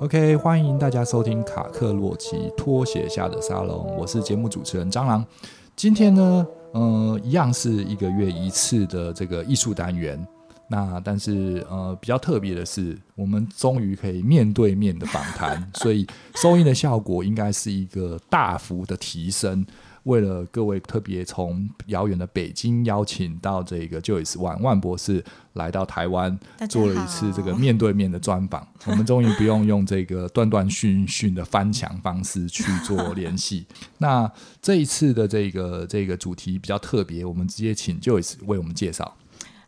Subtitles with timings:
[0.00, 5.24] OK，欢迎大家收听卡克洛奇拖鞋下的沙龙，我是节目主持人蟑螂。
[5.74, 10.24] 今天呢，呃，一样是一个月一次的这个艺术单元。
[10.68, 16.06] 那但是呃，比较特别的是，我们终于可以面对面的访谈，所以
[16.36, 19.66] 收音的效果应该是一个大幅的提升。
[20.04, 25.24] 为了各位特别从遥远的北京邀请到这个 Joyce 万万博士
[25.54, 26.38] 来到台湾，
[26.68, 28.66] 做了一次这个面对面的专访。
[28.86, 33.66] 我们终于不用用这个断断续续的翻墙方式去做联系。
[33.98, 39.16] 那这一次的这个这个主题比较特别，我们直接请 Joyce 为我们介绍。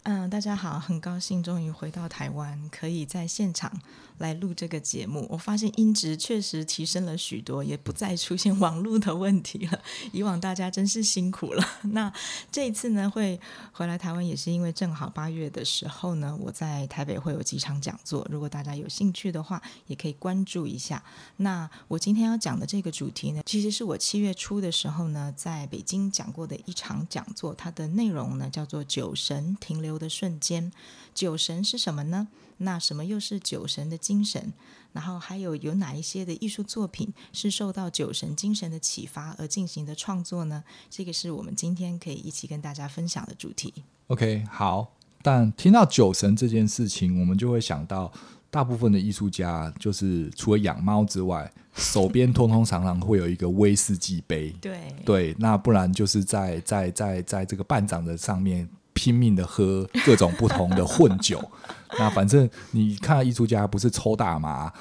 [0.05, 3.73] 嗯，大家好，很高兴终于回到台湾，可以在现场
[4.19, 5.27] 来录这个节目。
[5.31, 9.81] 我发现音质确实提升了许多，也不再出现网络的问题了。
[10.13, 11.67] 以往大家真是辛苦了。
[11.93, 12.13] 那
[12.53, 13.41] 这一次呢，会
[13.73, 18.27] 回来台湾，也是因为正好八月的时候呢，我在台北会有几场讲座。
[18.31, 21.03] 如果大家有兴趣的话，也可以关注一下。
[21.39, 30.73] 那我今天要讲的这个主题呢，其实是我七月初的时候呢，在北京讲过的一场讲座，它的内容呢叫做“酒神停留”的瞬间，
[31.15, 32.29] 酒神是什么呢？
[32.59, 34.53] 那什么又是酒神的精神？
[34.93, 40.63] 然后还有有哪一些的艺术作品是受到酒神精神的启发而进行的创作呢？
[40.89, 43.75] 这个是我们今天可以一起跟大家分享的主题。
[44.07, 44.93] OK，好。
[45.21, 48.13] 但听到酒神这件事情，我们就会想到，
[48.51, 54.55] 大部分的艺术家就是除了养猫之外，手边通通常常会有一个威士忌杯。
[54.61, 58.69] 对对，那不然就是在在在在这个半掌的上面。
[58.95, 61.51] 拼命的喝各种不同的混酒，
[61.99, 64.73] 那反正你看艺术家不是抽大麻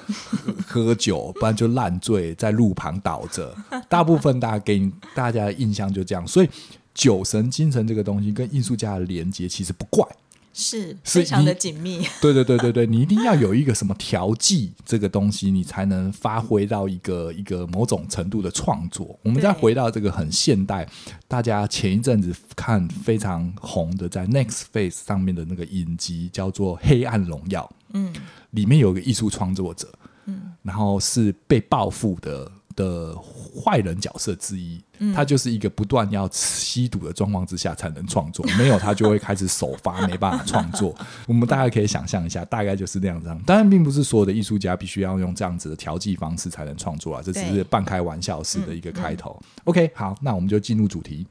[0.66, 3.54] 喝，喝酒，不然就烂醉在路旁倒着。
[3.88, 6.48] 大部分大家给大家的印象就这样，所以
[6.94, 10.06] 酒神精神这个东西跟艺术家的连接其实不怪。
[10.54, 19.18] 是非常的紧密， 对对对对对，你一定要有一个什么调剂这个东西，你才能发挥到一个一个某种程度的创作。
[19.22, 20.88] 我们再回到这个很现代，
[21.26, 27.62] 大家前一阵子看非常红的，在 Next Face 上面的那个影集叫做《黑暗荣耀》，
[27.92, 28.12] 嗯，
[28.52, 29.92] 里面有个艺术创作者，
[30.26, 32.50] 嗯，然后是被报复的。
[32.76, 34.82] 的坏人角色之一，
[35.14, 40.94] 他就是一个不断要吸毒的状况之下才能创作，没有他就会开始首发，没办法创作。
[41.26, 43.26] 我们大概可以想象一下，大概就是那样子。
[43.46, 49.40] 当然，并不是所有的艺术家必须要用这样子的调剂方式才能创作啊，这只是半开玩笑式的一个开头。
[49.64, 51.26] OK，好，那我们就进入主题。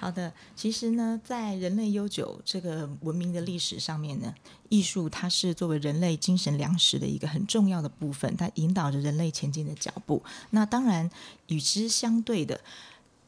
[0.00, 4.34] 好的，其实呢，在人类悠久这个文明的历史上面呢，
[4.70, 10.22] 艺术它是作为人类精神粮食的一个很重要的部分，它引导着人类前进的脚步。
[10.52, 11.10] 那当然，
[11.48, 12.58] 与之相对的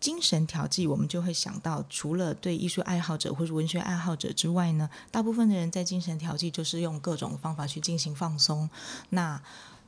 [0.00, 8.70] 精神调剂，我们就会想到，除了对艺术爱好者或者文学爱好者之外呢，大部分的人在精神调剂就是用各种方法去进行放松。
[9.10, 9.38] 那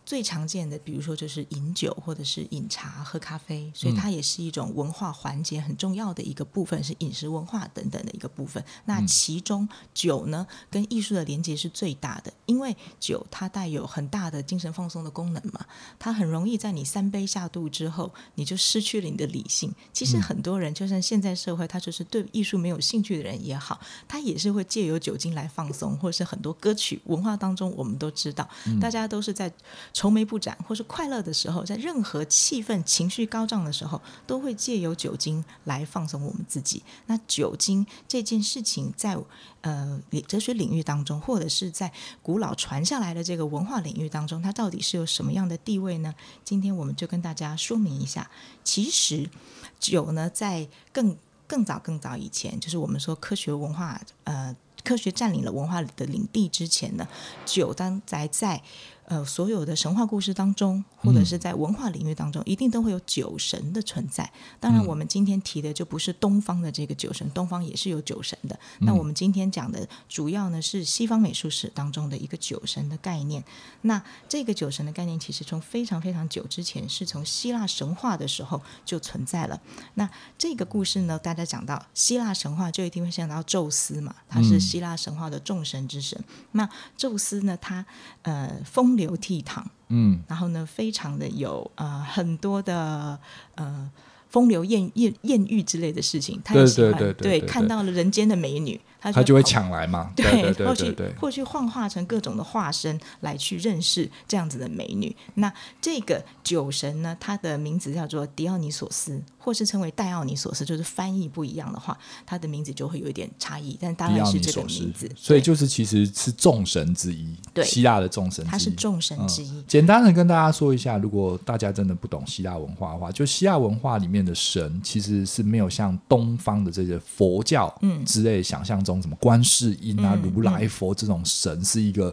[0.07, 8.63] 最常见的，比如说就是饮酒，或者是饮茶、喝咖啡，所以它也是一种文化环节很重要的一个部分，是饮食文化等等的一个部分。
[8.85, 15.65] 那其中酒呢，跟艺术的连接是最大的，因为酒它带有很大的精神放松的功能嘛，
[15.99, 19.75] 它很容易在你三杯下肚之后，你就失去了你的理性。
[19.93, 28.47] 其实很多人，就算现在社会，他就是对艺术没有兴趣的人也好，他也是会借由酒精来放松，或者是很多歌曲文化当中，我们都知道，
[28.79, 29.51] 大家都是在。
[29.95, 36.83] 愁眉不展，或是快乐的时候，在任何气氛、情绪高涨的时候，都会借由酒精来放松我们自己。
[37.07, 39.17] 那酒精这件事情在，
[39.61, 46.13] 呃哲学领域当中，或者是在古老传下来的这个文化领域当中，它到底是有什么样的地位呢？
[46.45, 48.29] 今天我们就跟大家说明一下。
[48.65, 49.31] 其实，
[49.79, 51.17] 酒呢，在更
[51.47, 57.07] 更早、更早以前，就是我们说科学文化，呃，科学占领了文化的领地之前呢，
[57.47, 58.61] 酒当在在。
[59.07, 64.33] 呃，所有的神话故事当中，或者是在文化领域当中，嗯、一定都会有酒神的存在。
[64.59, 68.59] 当然，我们今天提的就不是东方的这个酒神，东方也是有酒神的。
[68.81, 73.45] 那、嗯、我们今天讲的主要呢是西方美术史当中的一个酒神的概念。
[73.83, 79.61] 那这个酒神的概念，其实从非常非常久之前，是从希腊神话的时候就存在了。
[79.95, 80.09] 那
[80.39, 86.19] 这个故事呢，大家讲到希腊神话，就一定会想到宙斯嘛，他是希腊神话的众神之神。
[86.19, 87.85] 嗯、那宙斯呢，他
[88.23, 88.94] 呃风。
[88.95, 93.19] 风流倜傥，嗯，然后呢，非常的有呃很多的
[93.57, 93.91] 呃
[94.29, 96.93] 风流艳艳艳遇之类的事情，他也喜欢。
[96.93, 98.81] 对对对对，对，对，看到了人间的美女。
[99.13, 105.15] 他就会抢来嘛， 对对对对对，或去幻化成各种的化身来去认识这样子的美女。
[105.35, 113.77] 那这个酒神呢，他的名字叫做迪奥尼索斯，或是称为戴奥尼索斯，就是翻译不一样的话，他的名字就会有一点差异。
[113.81, 119.51] 但当然是这个名字，所以就是其实是众神之一，对，希腊的众神之一，他是众神之一。
[119.51, 129.75] 嗯，简单的跟大家说一下，如果大家真的不懂希腊文化的话，就希腊文化里面的神其实是没有像东方的这些佛教嗯之类想象中什么观世。
[129.81, 132.11] 音啊，如来佛这种神是一个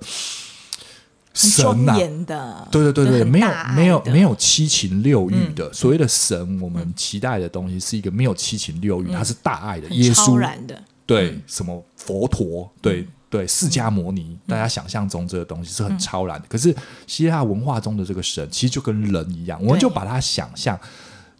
[1.34, 1.94] 神呐、
[2.36, 16.46] 啊，对对对对，没有没有没有七情六欲的、嗯、所谓的神，我们期待的东西是一个没有七情六欲，它、嗯、是大爱的，耶稣的，对、嗯、什么佛陀，对对释迦摩尼，大家想象中这个东西是很超然的。
[16.50, 16.76] 可是
[17.08, 20.78] 希腊文化中的这个神，其实就跟人一样，我们就把它想象。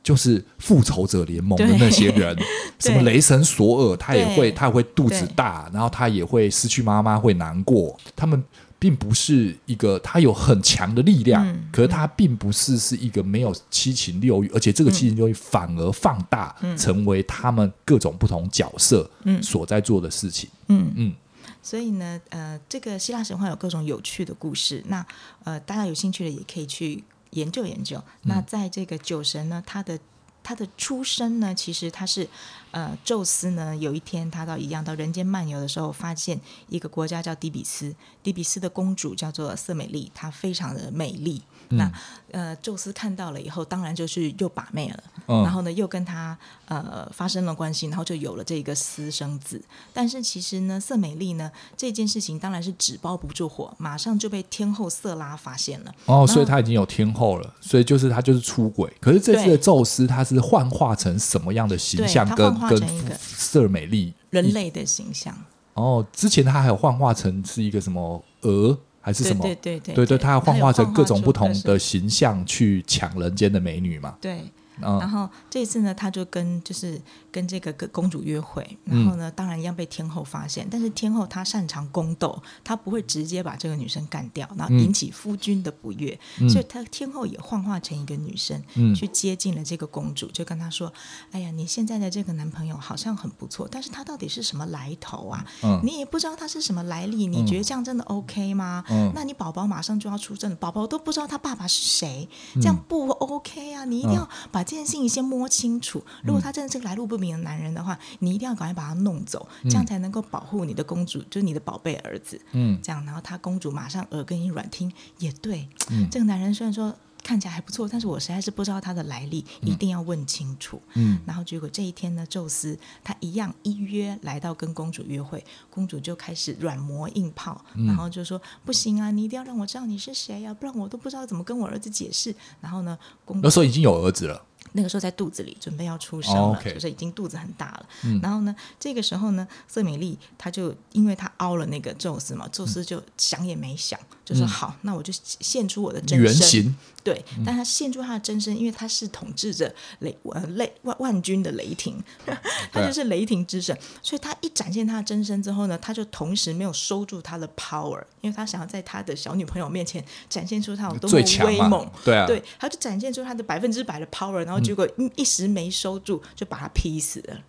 [0.04, 2.36] 就是复仇者联盟的那些人，
[2.80, 7.96] 什么雷神索尔，他也会，他也会肚子大，然后他也会失去妈妈，会难过。
[8.16, 8.44] 他们
[8.80, 19.08] 并不是一个，他有很强的力量，嗯、可是他并不是是一个没有七情六欲，而且这个七情六欲反而放大，嗯、成为他们各种不同角色
[19.44, 20.50] 所在做的事情。
[20.70, 21.14] 嗯嗯，嗯，
[21.62, 25.06] 所以呢，呃，这个希腊神话有各种有趣的故事，那
[25.44, 27.04] 呃，大家有兴趣的也可以去。
[27.32, 30.00] 研究研究，那在这个酒神呢，他的
[30.44, 32.28] 他的出生呢，其实他是
[32.72, 41.42] 呃，宙斯呢，有一天他到一样到人间漫游的时候，发现一个国家叫底比斯，底比斯的公主叫做瑟美丽，她非常的美丽。
[41.72, 41.92] 嗯、那
[42.32, 49.62] 呃，宙斯看到了以后，当然就是又把妹了，嗯、然后呢，又跟他呃发生了关系，然后就有了这个私生子。
[49.92, 55.94] 但是其实呢，瑟美丽呢这件事情当然是纸包不住火，马上就被天后瑟拉发现了。
[56.06, 58.92] 哦，所以他已经有天后了，所以就是他就是出轨。
[59.00, 62.52] 可是这次的宙斯他是幻化成什么样的形象跟？
[62.52, 65.36] 跟跟瑟美丽人类的形象。
[65.74, 68.78] 哦，之前他还有幻化成是一个什么鹅？
[69.02, 69.44] 还是什么？
[69.44, 74.16] 对对对对，他要幻化成各种不同的形象去抢人间的美女嘛？
[74.22, 74.38] 对。
[74.78, 77.00] 嗯、然后这一次呢，他就跟就是
[77.32, 80.68] 跟这个公主约会，然后呢，嗯、当然一样被天后发现。
[80.72, 90.92] 但是天后她擅长宫斗，她不会直接把这个女生干掉，然后引起夫君的不悦，嗯、所以她天后也幻化成一个女生，嗯、去接近了这个公主，就跟她说
[91.32, 95.46] ：“哎呀，你现在的这个男朋友好像很不错，但是他到底是什么来头啊？
[95.64, 98.84] 嗯、你也不知道他是什么来历，你觉得这样真的 OK 吗？
[98.90, 103.86] 嗯、那你宝宝马上就要出生了，宝宝都不知道他爸爸是谁，这样不 OK 啊！
[103.86, 106.04] 你一定要把。”这件事情先摸清楚。
[106.24, 112.40] 如果他真的是个来路不明的男人的话，嗯、你一定要赶快把他弄走，这样才能够保护你的公主，就是你的宝贝儿子。
[112.52, 115.68] 嗯，这样，然后他公主马上耳根一软，听也对。
[115.90, 116.94] 嗯，这个男人虽然说
[117.24, 120.82] 看起来还不错，但是我实在是不知道他的来历，一定要问清楚。
[120.96, 132.34] 嗯，然后结果这一天呢，宙斯他一样依约来到跟公主约会，公主就开始软磨硬泡，嗯、然后就说不行啊，你一定要让我知道你是谁呀、啊，不然我都不知道怎么跟我儿子解释。
[132.60, 134.44] 然后呢，公主那时候已经有儿子了。
[134.74, 136.64] 那个时候在肚子里准备要出生了，oh.
[136.64, 137.86] 就是已经肚子很大了。
[138.04, 146.22] 嗯、然后呢，这个时候呢，瑟美丽她就因为她凹了那个宙斯嘛，宙斯就想也没想，嗯、就说好，那我就现出我的真身。
[146.22, 146.76] 原型。
[147.04, 152.02] 对，但他献出他的真身，因为他是统治着雷呃雷万万军的雷霆，
[152.72, 167.40] 他就是雷霆之神，所以他一展现他的真身之后呢，他就同时没有收住他的 power，因为他想要在他的小女朋友面前展现出他有多么威猛，对啊，对，他就展现出他的百分之百的 power，然后结果一时没收住，就把他劈死了。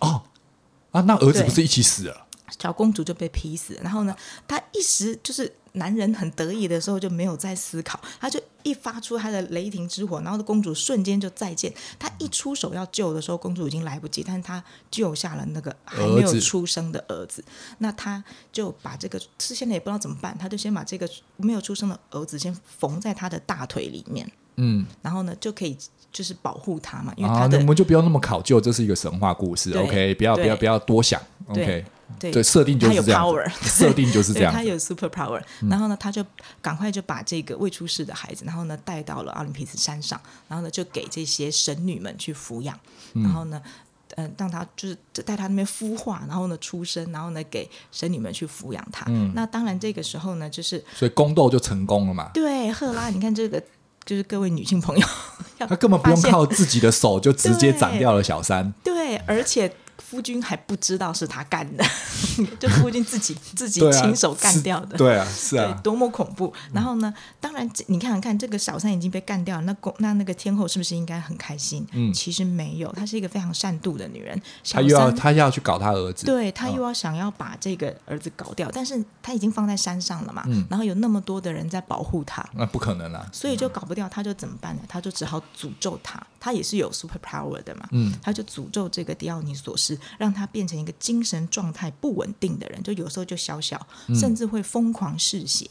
[0.00, 0.22] 哦，
[0.90, 2.26] 啊，那儿子不是一起死了？
[2.58, 4.16] 小公主就被劈死，然后呢，
[4.48, 11.72] 他一时就是男人很得意的时候就没有再思考，他就一发出他的雷霆之火，然后公主瞬间就再见。
[11.98, 17.44] 他一出手要救的时候，公主已经来不及，但是他救下了那个还没有出生的儿子。
[17.78, 25.76] 那他就把这个是现在也不知道怎么办，他就先把这个没有出生的儿子先缝在他的大腿里面，嗯，然后呢就可以
[26.10, 31.84] 就是保护他嘛，因为他的、啊、我们就不要那么考究，这是一个神话故事，OK，不要不要不要多想，OK。
[32.18, 33.26] 对，设定就是这样。
[33.62, 34.52] 设定就是这样。
[34.52, 36.24] 他有 super power，然后呢，他就
[36.60, 42.78] 赶快就把这个未出世的孩子，然后呢带到了奥林匹斯山上，然后呢就给这些神女们去抚养，
[43.14, 43.60] 然后呢，
[44.16, 49.04] 嗯，让他就是带他那边孵化，然后呢出生，然后呢给神女们去抚养他。
[49.08, 52.30] 嗯，那当然这个时候呢，就是所以宫斗就成功了嘛。
[52.34, 53.62] 对，赫拉，你看这个，
[54.04, 55.06] 就是各位女性朋友，
[55.58, 58.72] 她根本不用靠自己的手就直接斩掉了小三。
[58.84, 59.72] 对，而且。
[60.00, 61.84] 夫君还不知道是他干的，
[62.58, 64.96] 就夫君自己自己亲手干掉的。
[64.96, 66.52] 对啊，是啊，多么恐怖！
[66.72, 71.86] 然后呢，当然你看看这个小三已经被干掉了，那公那那个天后是不是应该很开心？
[71.92, 74.40] 嗯，其实没有，她是一个非常善妒的女人。
[74.68, 84.82] 她又要她要去搞她儿子，对，她又要想要把这个儿子搞掉，但是她已经放在山上了嘛，然后有那么多的人在保护她，那不可能啊，所以就搞不掉，她就怎么办呢？
[84.88, 95.68] 她就只好诅咒他，她也是有 super power 的嘛，嗯，她就诅咒这个迪奥尼索斯，让他变成一个精神状态不稳定的人，就有时候就小小，甚至会疯狂嗜血。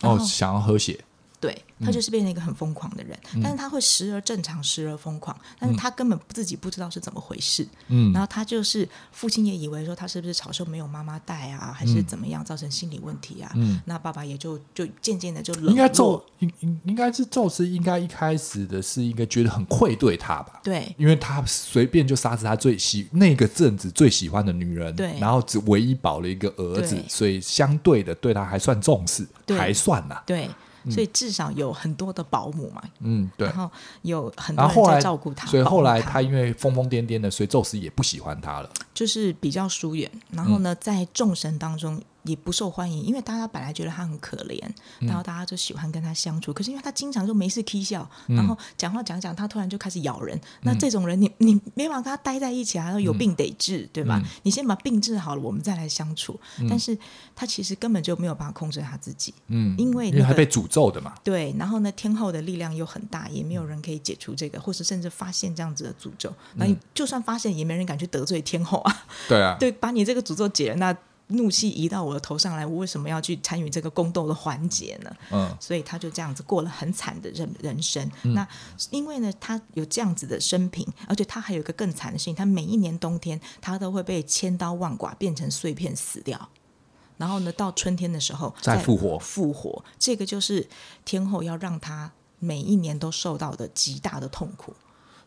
[0.00, 1.04] 哦，想要喝血。
[1.44, 7.68] 对，他就是变成一个很疯狂的人，嗯、但是他会时而正常，时而疯狂，但是他根本自己不知道是怎么回事。
[7.88, 13.52] 嗯，然后他就是父亲也以为说他是不是小时候没有妈妈带啊，还是怎么样造成心理问题啊？
[13.56, 15.70] 嗯，那爸爸也就就渐渐的就冷落。
[15.72, 20.60] 应该宙应应应该是宙斯应该一开始的是应该觉得很愧对他吧？
[20.64, 30.48] 对，因为他随便就杀死他最喜那个阵子最喜欢的女人，对，然后只唯一保了一个儿子，所以相对的对他还算重视，对还算呐、啊，对。
[30.90, 33.70] 所以至少有很多的保姆嘛，嗯，对，然后
[34.02, 40.10] 有很多人在照顾他，所以后来他因为疯疯癫癫的，所以宙斯也不喜欢他了，就是比较疏远。
[40.30, 42.00] 然后呢，在众神当中。
[42.24, 44.58] 也不受欢迎，因为大家本来觉得他很可怜，
[45.00, 46.52] 嗯、然后大家就喜欢跟他相处。
[46.52, 50.36] 可是因为他经常就没事 k 笑，嗯、然后讲话讲讲，他突然就开始咬人。
[50.36, 54.20] 嗯、那这种人你，你你没办法跟他待在一起啊，有病得治，嗯、对吧？
[54.22, 56.38] 嗯、你先把病治好了，我们再来相处。
[56.58, 56.96] 嗯、但是
[57.36, 61.14] 他其实根本就没有办法控制他自己，嗯，因为、那个、因为他被诅咒的嘛。
[61.22, 66.32] 对，然后呢，天后的力量又很大，也没有人可以解除这个，或是甚至发现这样子的诅咒。
[66.54, 69.06] 那你就算发现，也没人敢去得罪天后啊。
[69.28, 70.96] 对啊， 对，把你这个诅咒解了，那。
[71.28, 75.10] 怒气移到我的头上来，我为什么要去参与这个宫斗的环节呢？
[75.30, 78.08] 嗯，所以他就这样子过了很惨的人人生。
[78.24, 78.46] 嗯、那
[78.90, 86.50] 因为呢，他有这样子的生平，而且他还有一个更惨的事情，他每一年冬天，他都会被千刀万剐，变成碎片死掉。
[87.16, 89.84] 然后呢，到春天的时候再复活，复活。
[89.98, 90.68] 这个就是
[91.04, 94.74] 天后要让他每一年都受到的极大的痛苦。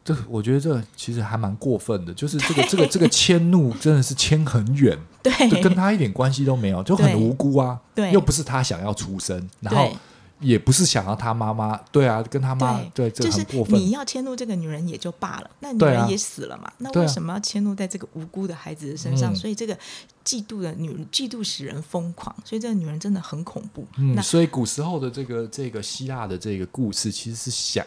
[0.08, 9.92] 这我觉得这其实还蛮过分的，就是这个这个这个迁怒真的是迁很远， 对，跟他一点关系都没有，就很无辜啊，对，又不是他想要出生，然后
[10.40, 13.78] 也不是想要他妈妈，对啊，跟他妈对，这很过分。
[13.78, 19.36] 你要迁怒这个女人也就罢了，那女人也死了嘛，那为什么要迁怒在这个无辜的孩子的身上？
[19.36, 19.78] 所以这个
[20.24, 23.86] 嫉妒的女人，嫉妒使人疯狂，所以这个女人真的很恐怖。
[23.98, 27.86] 嗯，所以古时候的这个这个希腊的这个故事，其实是想。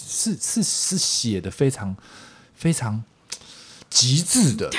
[0.00, 1.96] 是是是写的非常
[2.54, 3.02] 非常
[3.90, 4.70] 极致的，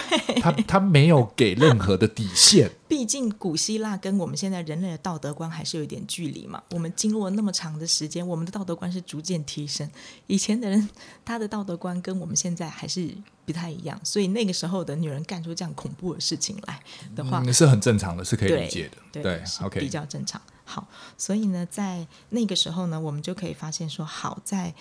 [0.42, 2.70] 他他没有给任何的底线。
[2.88, 6.62] 毕竟古希腊跟我们现在人类的道德观还是有一点距离嘛。
[6.72, 9.90] 我们经过了那么长的时间，我们的道德观是逐渐提升。
[10.28, 10.90] 以前的人
[11.24, 13.12] 他的道德观跟我们现在还是
[13.46, 16.80] 不太一样，所以那个时候的女人干出这样恐怖的事情来
[17.16, 18.98] 的话，嗯、是很正常的，是可以理解的。
[19.12, 20.42] 对，对，OK，比较正常。
[20.66, 24.74] 好，所以呢，在那个时候呢，我们就可以发现说，好在。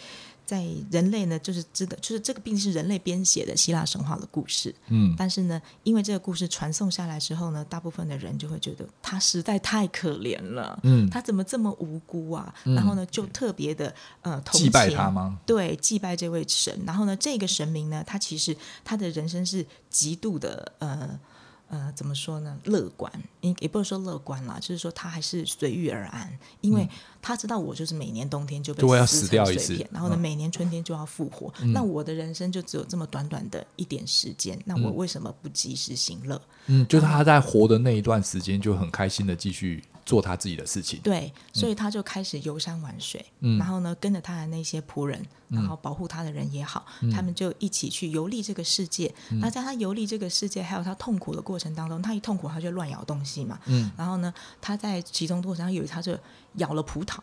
[0.49, 4.75] 在人类呢，就是知道，就是这个毕竟是人类编写的希腊神话的故事。
[4.87, 10.81] 嗯，但是呢，因为这个故事传送下来之后呢，大部分的人就会觉得他实在太可怜了。
[10.85, 12.55] 嗯，他怎么这么无辜啊？
[12.64, 15.38] 嗯、然后呢，就特别的呃，祭拜他吗？
[15.45, 16.75] 对，祭拜这位神。
[16.87, 21.21] 然后呢，这个神明呢，他其实他的人生是极度的呃。
[21.70, 22.58] 呃，怎么说呢？
[22.64, 26.88] 乐观，也也不是说乐观啦，就是说他还是随遇而安，因为
[27.20, 31.52] 他知道我就是每年冬天就被撕成碎片，然后呢，每年春天就要复活。
[31.60, 36.40] 嗯、那我的人生就只有这么短短的一点时间，嗯、那我为什么不及时行乐？
[36.68, 39.84] 嗯，就是他在活的那一段时间就很开心的继续。
[40.09, 49.15] 做他自己的事情，对，所以他就开始游山玩水，嗯、然后呢，跟着他的那些仆人，然后保护他的人也好，嗯、他们就一起去游历这个世界。
[49.31, 56.19] 嗯、那在他游历这个世界，还有他痛苦的过程当中，他一痛苦他就乱咬东西嘛，嗯、然后呢，他在其中过程当中，有一他就
[56.55, 57.19] 咬了葡萄，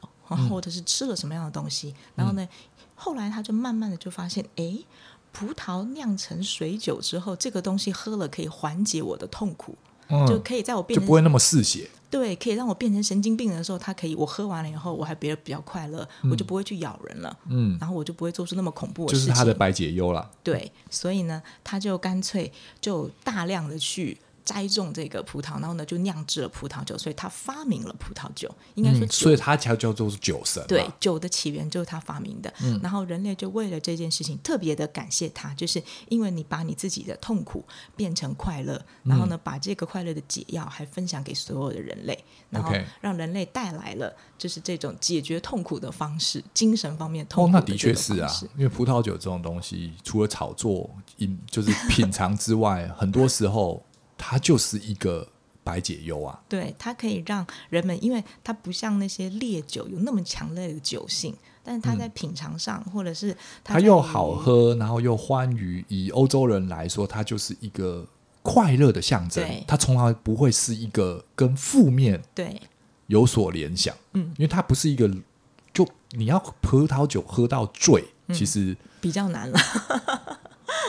[0.47, 2.47] 或者是吃了什么样的东西，嗯、然后呢，
[2.93, 4.77] 后来他就慢慢的就发现，哎，
[5.31, 9.75] 葡萄酿成水酒之后，这个东西喝了可以缓解我的痛苦。
[10.07, 28.49] 嗯、就可以在我变成就不会那么嗜血，对，可以让我变成神经病人的时候，他可以我喝完了以后，我还别的比较快乐，嗯、我就不会去咬人了，嗯，然后我就不会做出那么恐怖的事情，就是他的白解忧了，对，所以呢，他就干脆就大量的去栽种这个葡萄，然后呢就酿制了葡萄酒，所以他发明了葡萄酒。
[28.75, 30.63] 应该说、嗯，所以他才叫做酒神。
[30.67, 32.53] 对，酒的起源就是他发明的。
[32.61, 42.71] 嗯，然后人类就为了这件事情特别的感谢他，就是因为你把你自己的痛苦变成快乐，然后呢把这个快乐的解药还分享给所有的人类，然后
[43.01, 47.57] 让人类带来了就是这种解决痛苦的方式，精神方面痛苦的。
[47.57, 53.83] 哦，那的确是啊，因为葡萄酒这种东西，除了炒作、饮就是品尝之外， 很多时候。
[54.17, 55.27] 它就是一个
[55.63, 56.39] 白解忧啊！
[56.47, 65.83] 对，它可以让人们，因为它不像那些烈酒有那么强烈的酒性，但是它在品尝上，嗯、或者是它又好喝，然后又欢愉。
[65.87, 68.05] 以欧洲人来说，它就是一个
[68.43, 69.43] 快乐的象征。
[69.67, 72.61] 它从来不会是一个跟负面对
[73.07, 73.95] 有所联想。
[74.13, 75.09] 嗯，因为它不是一个，
[75.73, 79.59] 就你要葡萄酒喝到醉，嗯、其实比较难了，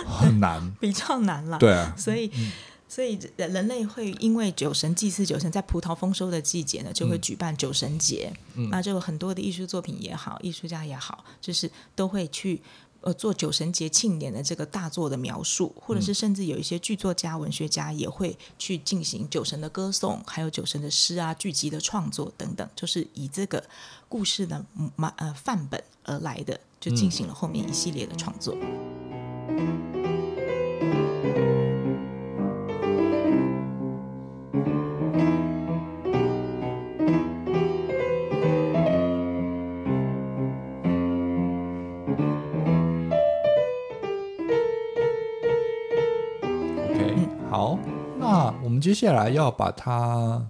[0.07, 1.59] 很难， 比较难了。
[1.59, 2.31] 对啊，所以。
[2.35, 2.53] 嗯
[2.89, 8.33] 所以人人类会因为酒神祭祀酒神，在葡萄丰收的季节呢，就会举办酒神节。
[8.55, 12.63] 嗯，那就有很多的艺术作品也好，艺术家也好，就是都会去
[13.01, 23.63] 呃做酒神节庆典的这个大作的描述，或者是甚至有一些剧作家、文学家也会去进行酒神的歌颂，还有酒神的诗啊、剧集的创作等等，就是以这个
[24.09, 24.65] 故事的
[25.17, 28.57] 呃范本而来的，就进行了后面一系列的创作。
[29.49, 29.96] 嗯
[48.81, 50.45] 接下来要把它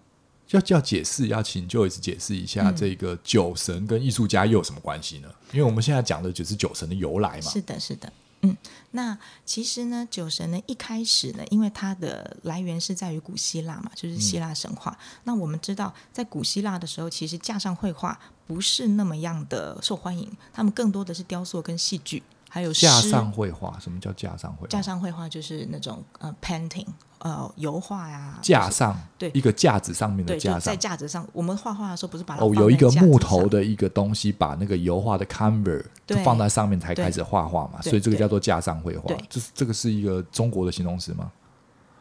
[0.50, 5.28] 要要解释，要请 Joyce 解释一下这个酒神跟艺术家又有什么关系呢？
[5.52, 7.50] 因为我们现在讲的就是酒神的由来嘛。
[7.50, 8.56] 是的，是的，嗯，
[8.92, 14.96] 那其实呢，酒神呢一开始呢，因为它的来源是在于古希腊嘛，就是希腊神话。
[15.00, 22.22] 嗯、那我们知道，在古希腊的时候，其实架上绘画不是那么样的受欢迎，他们更多的是雕塑跟戏剧。
[22.56, 24.68] 还有架上绘画，什么叫架上绘画？
[24.68, 26.86] 架上绘画就是那种呃，painting，
[27.18, 28.38] 呃，油画呀。
[28.40, 39.14] 架上对一个架子上面的架上，在架子上，我们画画的时候不是把它哦，有一个木头的一个东西，把那个油画的 canvas 就放在上面才开始画画嘛，所以这个叫做架上绘画。
[39.28, 41.30] 这是这个是一个中国的形容词吗？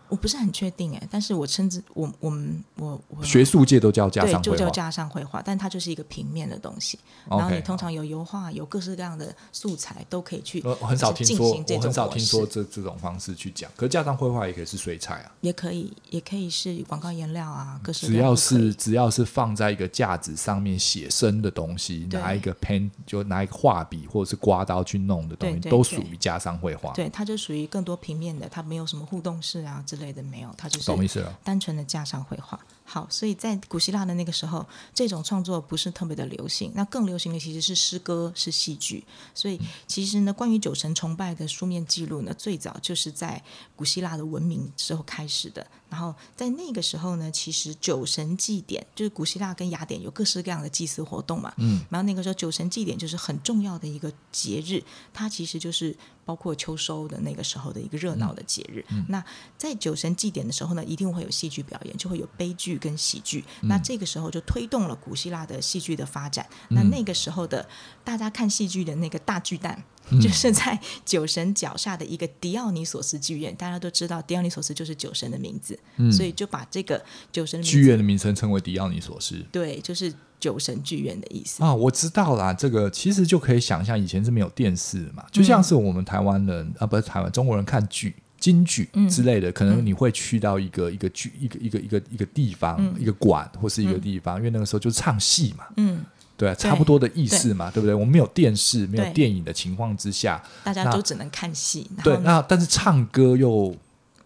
[0.10, 7.00] 我不是很确定哎，但是我称之我我们我我学术界都叫加上绘画，就叫架上绘画，但它就是一个平面的东西。
[7.28, 10.62] 然后你通常有油画，有各式各样的素材都可以去。
[10.64, 13.70] 我很少听说，我很少听说这这种方式去讲。
[13.76, 18.22] 可是架上绘画也可以是水彩啊，也可以也可以是广告颜料啊，各式各样。
[18.22, 26.94] 只要是只要是放在一个架子上面写生的东西，拿一个 pen 就拿一个画笔或者是刮刀去弄的东西，对对对都属于加上绘画。
[26.94, 30.68] 对，它就属于更多平面的，它没有什么互动式啊之类的，没有它。
[30.86, 32.60] 懂意思了，单纯的架上绘画。
[32.88, 36.72] 好，所以在古希腊的那个时候，这种创作不是特别的流行。
[36.76, 39.04] 那更流行的其实是诗歌，是戏剧。
[39.34, 43.44] 所以其实呢，关于酒神崇拜的书面记录呢，最早就是在
[43.76, 45.66] 古希腊的文明之后开始的。
[45.90, 51.54] 然后在那个时候呢，其实酒神祭典就是古希腊跟雅典有各式各样的祭祀活动嘛。
[51.58, 51.84] 嗯。
[51.90, 58.86] 然后那个时候酒神祭典就是很重要的一个节日，它其实就是包括秋收的那个时候的一个热闹的节日。
[58.90, 59.06] 嗯。
[59.10, 59.24] 那
[59.58, 63.44] 在酒神祭典的时候呢，一定会有戏剧表演，就会有悲剧跟喜剧。
[63.62, 63.68] 嗯。
[63.68, 66.46] 那这个时候就推动了古希腊的戏剧的发展。
[66.70, 66.76] 嗯。
[66.76, 67.68] 那那个时候的
[68.04, 69.84] 大家看戏剧的那个大巨蛋。
[70.22, 79.44] 就是在酒神脚下的一个迪奥尼索斯剧院，大家都知道迪奥尼索斯就是酒神的名字，嗯、所以就把这个酒神剧院的名称称为迪奥尼索斯。
[79.52, 81.74] 对，就是酒神剧院的意思啊。
[81.74, 95.66] 我知道啦，这个其实就可以想象，以前是没有电视嘛，就像是我们台湾人、嗯、啊，不是台湾中国人看剧、京剧之类的，嗯、可能你会去到一个一个剧、一个一个一个一个地方、嗯、一个馆或是一个地方，嗯、因为那个时候就是唱戏嘛。
[95.78, 96.06] 嗯。
[96.38, 97.96] 对，差不多的意思嘛，对，对不对？
[97.96, 101.90] 我们没有电视、没有电影的情况之下，大家都只能看戏。
[102.04, 103.74] 对，那但是唱歌又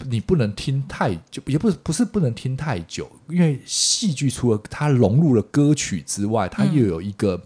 [0.08, 7.40] 你不能听太久，也不是不是不能听太久，因为戏剧除了它融入了歌曲之外，它又有一个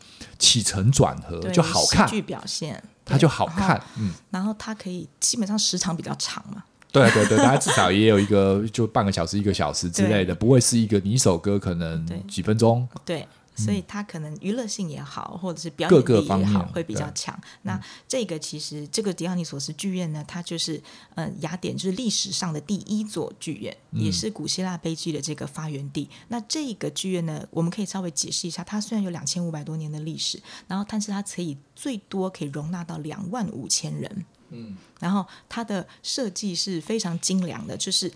[0.44, 2.06] 起承转合，嗯、就好看。
[2.06, 4.12] 剧表现它就好看，嗯。
[4.30, 6.62] 然后它可以基本上时长比较长嘛。
[6.92, 12.86] 对对对，它至少也有一个就半个小时、一个小时之类的， 不会是一个你一首歌可能几分钟。
[13.06, 13.26] 对。
[13.56, 17.39] 对所以它可能娱乐性也好，或者是表演力也好，会比较强。
[17.62, 20.82] 那这个其实这个迪奥尼索斯剧院呢，它就是
[21.16, 26.10] 呃雅典就是历史上的第一座剧院，也是古希腊悲剧的这个发源地。
[26.30, 34.26] 那这个剧院呢，我们可以稍微解释一下，它虽然有两千五百多年的历史，然后但是它可以最多可以容纳到两万五千人。
[34.50, 38.12] 嗯，然后它的设计是非常精良的，就是。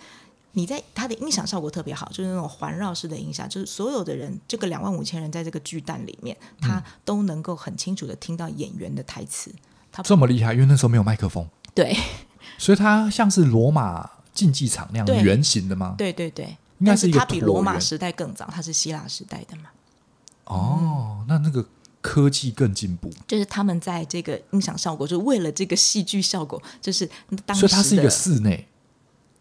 [0.58, 9.54] 你在它的音响效果特别好，就是那种环绕式的音响，就是所有的人，这个两万五千人在这个巨蛋里面，他都能够很清楚的听到演员的台词。
[9.92, 11.48] 他这么厉害，因为那时候没有麦克风。
[11.76, 11.96] 对，
[12.58, 15.94] 所以它像是罗马竞技场那样圆形的吗？
[15.96, 17.08] 对对对，应该是。
[17.12, 19.70] 它比罗马时代更早，它是希腊时代的嘛。
[20.46, 21.64] 哦，那那个
[22.02, 27.08] 科技更进步，就是他们在这个音响效果，就是为了这个戏剧效果，就是
[27.46, 28.68] 当时所以它是一个室内。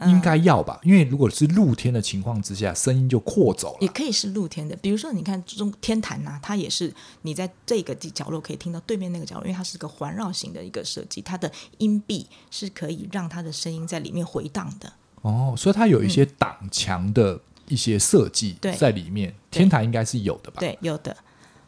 [0.05, 3.79] 应该要吧，因为如果是露天的情况之下，声音就扩走了。
[3.81, 14.93] 也可以是露天的，比如说你看中天坛呐、啊，它也是你在这个角落可以听到对面那个角落，因为它是个环绕型的一个设计，它的音壁是可以让它的声音在里面回荡的。
[15.23, 20.61] 哦，所以它有一些挡墙的一些设计在里面，嗯、天坛应该是有的吧？
[20.61, 21.17] 对，有的。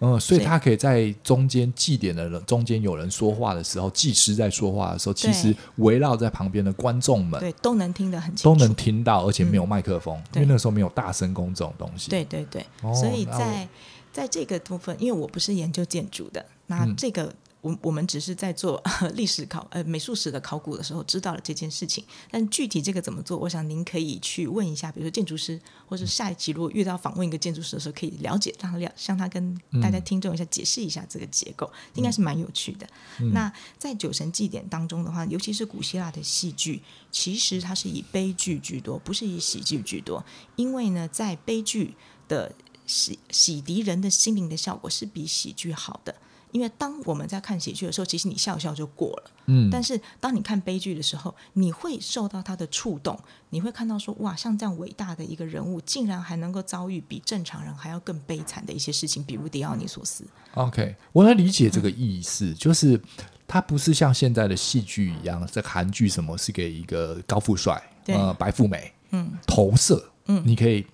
[0.01, 12.11] 嗯，所以他可以在中间祭典的人中间有人说话的时候，祭师在说话的时候，其实围绕在旁边的观众们对都能听得很清楚，都能听到，而且没有麦克风，嗯、因为那个时候没有大声公这种东西。
[12.11, 13.69] 对对对，哦、所以在
[14.13, 17.33] 在这个部分，因为我不是研究建筑的，那这个。
[17.63, 18.81] 嗯我我们只是在做
[19.15, 32.87] 历史考呃美术史的考古的时候知道了这件事情，但具体这个怎么做，我想您可以去问一下，比如说建筑师，或者下一期如果遇到访问一个建筑师的时候，可以了解让他了，向他跟大家听众一下解释一下这个结构，嗯、应该是蛮有趣的。
[33.21, 41.97] 嗯、那在酒神祭典当中的话，尤其是古希腊的戏剧，其实它是以悲剧居多，不是以喜剧居多，因为呢，在悲剧
[42.29, 42.55] 的
[42.87, 46.15] 洗洗涤人的心灵的效果是比喜剧好的。
[46.53, 49.31] 因为当我们在看喜剧的时候，其实你笑笑就过了。
[49.47, 53.19] 嗯，但是当你看悲剧的时候，你会受到他的触动，
[53.51, 60.25] 你会看到说，哇，像这样伟大的一个人物，竟然还能够遭遇比正常人还要更悲惨的一些事情，比如迪奥尼索斯。
[60.55, 63.01] OK，我能理解这个意思，嗯、就是
[63.47, 70.85] 他不是像现在的戏剧一样，在韩剧什么是给一个高富帅、呃白富美，嗯，投射，嗯，你可以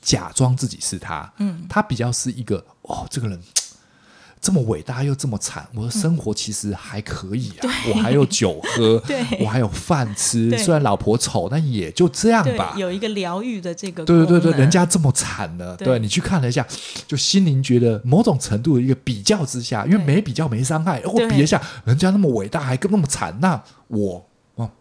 [0.00, 3.40] 假装自己是他，嗯，他比较是一个，哦，这个人。
[4.40, 9.02] 这么伟大又这么惨，我的生活其实还可以啊，我还有酒喝，
[9.38, 12.74] 我还有饭吃，虽然老婆丑，但也就这样吧。
[12.76, 15.98] 有一个疗愈的这个，对对对对，人家这么惨了，对。
[15.98, 16.66] 你去看了一下，
[17.06, 24.29] 就心灵觉得某种程度的一个比较之下，因为没比较没伤害，我比一下，人家那么伟大还更那么惨，那我。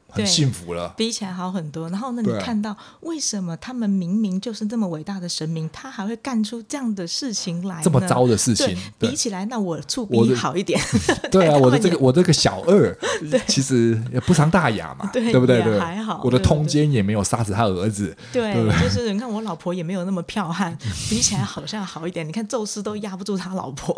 [0.09, 1.89] 很幸福了，比起来好很多。
[1.89, 7.81] 然后呢，你看到为什么他们明明就是这么伟大的神明，他还会干出这样的事情来？
[7.83, 10.81] 这么糟的事情，比起来，那我处比你好一点。
[11.29, 12.97] 对啊， 我的这个我这个小二，
[13.47, 15.61] 其实也不伤大雅嘛，对不对？
[15.61, 16.21] 对，还好。
[16.23, 18.15] 我的通奸也没有杀死他儿子。
[18.33, 20.75] 对，就是你看我老婆也没有那么剽悍，
[21.09, 22.27] 比起来好像好一点。
[22.27, 23.95] 你看宙斯都压不住他老婆，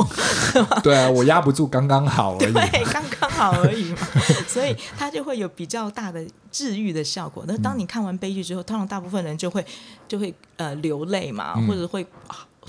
[0.83, 4.07] 对啊，我压不住，刚刚好而已，对，刚刚好而已嘛。
[4.47, 6.00] 所以他就会有比较大。
[6.01, 7.45] 大的治愈的效果。
[7.47, 9.63] 那当你看完悲剧之后，通常大部分人就会
[10.07, 12.03] 就会呃流泪嘛，或者会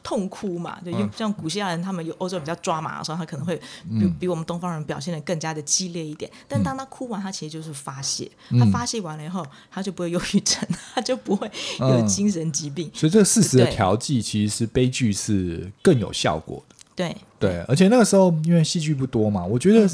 [0.02, 0.78] 痛哭嘛。
[0.84, 6.30] 就像古希腊人，他们有欧洲比较抓马的时候，他可能会比比我们东方人表现的更加的激烈一点。
[6.46, 8.30] 但当他哭完，他其实就是发泄。
[8.58, 10.62] 他发泄完了以后，他就不会忧郁症，
[10.94, 12.90] 他就不会有精神疾病。
[12.92, 16.76] 所以这个事实的调剂，其实是悲剧是更有效果的。
[16.94, 19.88] 对对，而且那个时候因为戏剧不多嘛，我觉得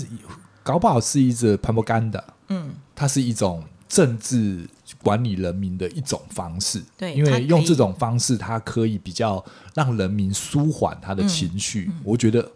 [0.64, 2.22] 搞不好是一直 propaganda。
[2.48, 2.74] 嗯。
[2.98, 4.68] 它是一种政治
[5.00, 11.88] 管理人民的一种方式，对，因为用这种方式，它可以比较让人民舒缓他的情绪。
[12.02, 12.50] 我觉得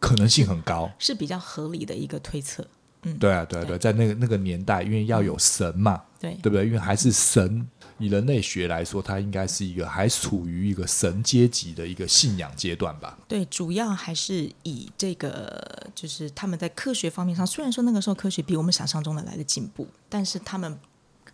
[0.00, 2.66] 可能性很高，是比较合理的一个推测。
[3.04, 6.66] 嗯，对啊，对啊，对，在那个那个年代，因为要有神嘛，对，对不对？
[6.66, 7.68] 因为还是神。
[7.98, 13.18] 以人类学来说，它应该是一个还处于一个神阶级的一个信仰阶段吧？
[13.26, 20.78] 对，主要还是以这个，就是他们在科学方面上，虽然说那个时候科学比我们想象中的来的进步，但是他们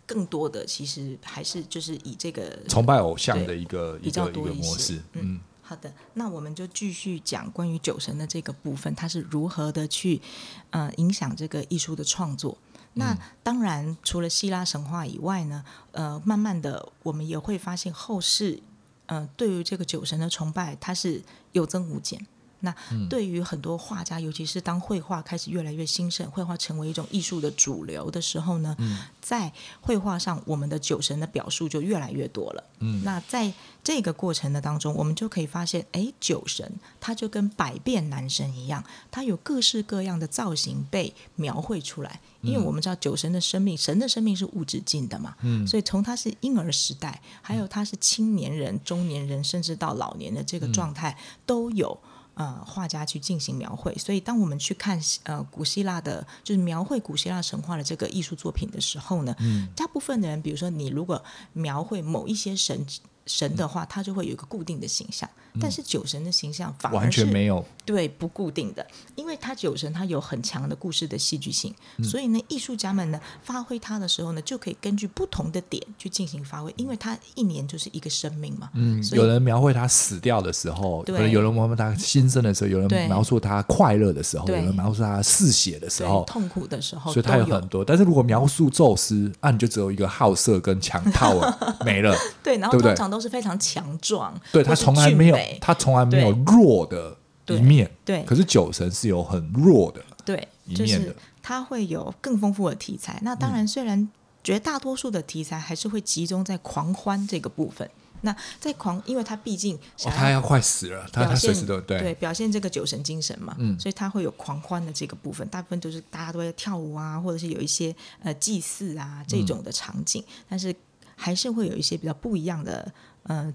[0.05, 5.01] 更多的其实还是就是以这个崇拜偶像的一个比较多一个模式。
[5.13, 10.21] 嗯，好的，那我们就继续讲关于酒神的这个部分，它是如何的去
[10.69, 12.57] 呃影响这个艺术的创作。
[12.95, 18.61] 那当然，除了希腊神话以外呢，呃，慢慢的我们也会发现后世，
[19.07, 22.25] 呃，对于这个酒神的崇拜，它是有增无减。
[22.63, 22.73] 那
[23.09, 32.63] 对于很多画家，尤其是当绘画开始越来越兴盛，绘画成为一种艺术的主流的时候呢，嗯、在绘画上，我们的酒神的表述就越来越多了。
[32.79, 36.71] 嗯，那在这个过程的当中，我们就可以发现，哎，酒神
[37.01, 42.21] 他就跟百变男神一样，他有各式各样的造型被描绘出来。
[42.41, 51.97] 因为我们知道酒神的生命，神的生命是无止境的嘛，嗯，所以从他是婴儿时代，还有他是青年人、中年人，甚至到老年的这个状态，都有。
[52.35, 53.93] 呃画家去进行描绘。
[53.95, 62.85] 所以，当我们去看呃古希腊的，就是描绘古希腊神话的这个艺术作品的时候呢，嗯，大部分的人，比如说你如果描绘某一些神。
[63.25, 68.85] 神的话，它就会有一个固定的形象，嗯、但是酒神的形象反而完全没有对不固定的，
[69.15, 78.69] 因为他酒神他有很强的故事的戏剧性，嗯、所以呢，艺术家们呢发挥他的时候呢，就可以根据不同的点去进行发挥，因为他一年就是一个生命嘛。
[78.73, 87.85] 嗯，有人描绘他死掉的时候，对，有人描绘他新生的时候，有人描述他快乐的时候，有人描述他嗜血的时候，痛苦的时候，所以他有很多。
[87.85, 92.15] 但是如果描述宙斯，那、啊、你就只有一个好色跟强 套了，没了。
[92.41, 93.83] 对，然后通常都是非常强。
[94.01, 97.89] 壮，对他从来没有，他从来没有弱的一面。
[98.05, 103.19] 对，对，可是酒神是有很弱的，对，就是他会有更丰富的题材。
[103.21, 104.09] 那当然，虽然
[104.43, 107.89] 绝大多数的题材还是会集中在狂欢这个部分。
[108.25, 115.45] 那在狂，因为他毕竟他要快死了，他他随时都对对表现这个酒神精神嘛，嗯，所以他会有狂欢的这个部分。
[115.49, 120.73] 大部分都是大家都在跳舞啊，或者是有一些呃祭祀啊这种的场景，嗯，但是
[121.17, 123.53] 还是会有一些比较不一样的呃。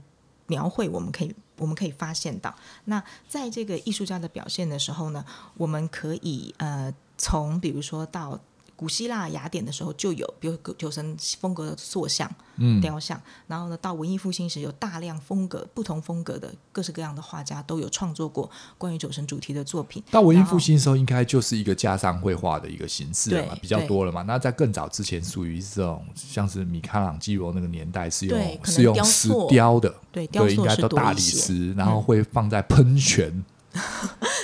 [0.50, 2.54] 描绘我们可以我们可以发现到，
[2.86, 5.24] 那在这个艺术家的表现的时候呢，
[5.56, 8.40] 我们可以呃从比如说到。
[8.78, 20.00] 古希腊雅典的时候就有，比如酒神风格的塑像、嗯、雕像，然后呢，到文艺复兴时有大量风格不同风格的各式各样的画家都有创作过关于酒神主题的作品。
[20.12, 24.22] 到文艺复兴的时候，应该就是一个架上绘画的一个形式了嘛，比较多了嘛。
[24.22, 33.80] 那在更早之前，属于这种像是米开朗基罗那个年代是用是用石雕的，对，雕塑应该都大理石，然后会放在喷泉， 嗯、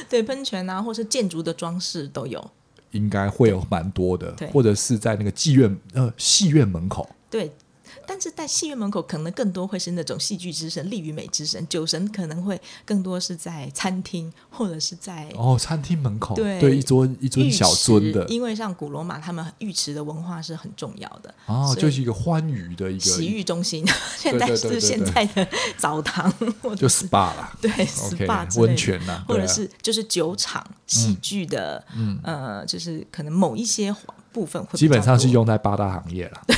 [0.08, 2.50] 对喷泉啊，或是建筑的装饰都有。
[2.94, 7.06] 应该会有蛮多的，或者是在那个妓院呃戏院门口。
[7.28, 7.52] 对。
[8.06, 11.66] 但是在戏院门口，可能更多会是那种戏剧之神、力与美之神。
[11.68, 18.24] 酒神可能会更多是在餐厅，或者是在哦餐厅门口，对，对一桌一尊小尊的。
[18.26, 23.86] 因为像古罗马，他们浴池的文化是很重要的哦，就是一个欢愉的一个洗浴中心。
[24.16, 26.32] 现在是现在的澡堂，
[26.76, 33.92] 就 SPA 啦，对 SPA 温泉呐，或者是就是酒厂戏剧的，嗯呃，就是可能某一些
[34.34, 36.42] 部分会基本上是用在八大行业了。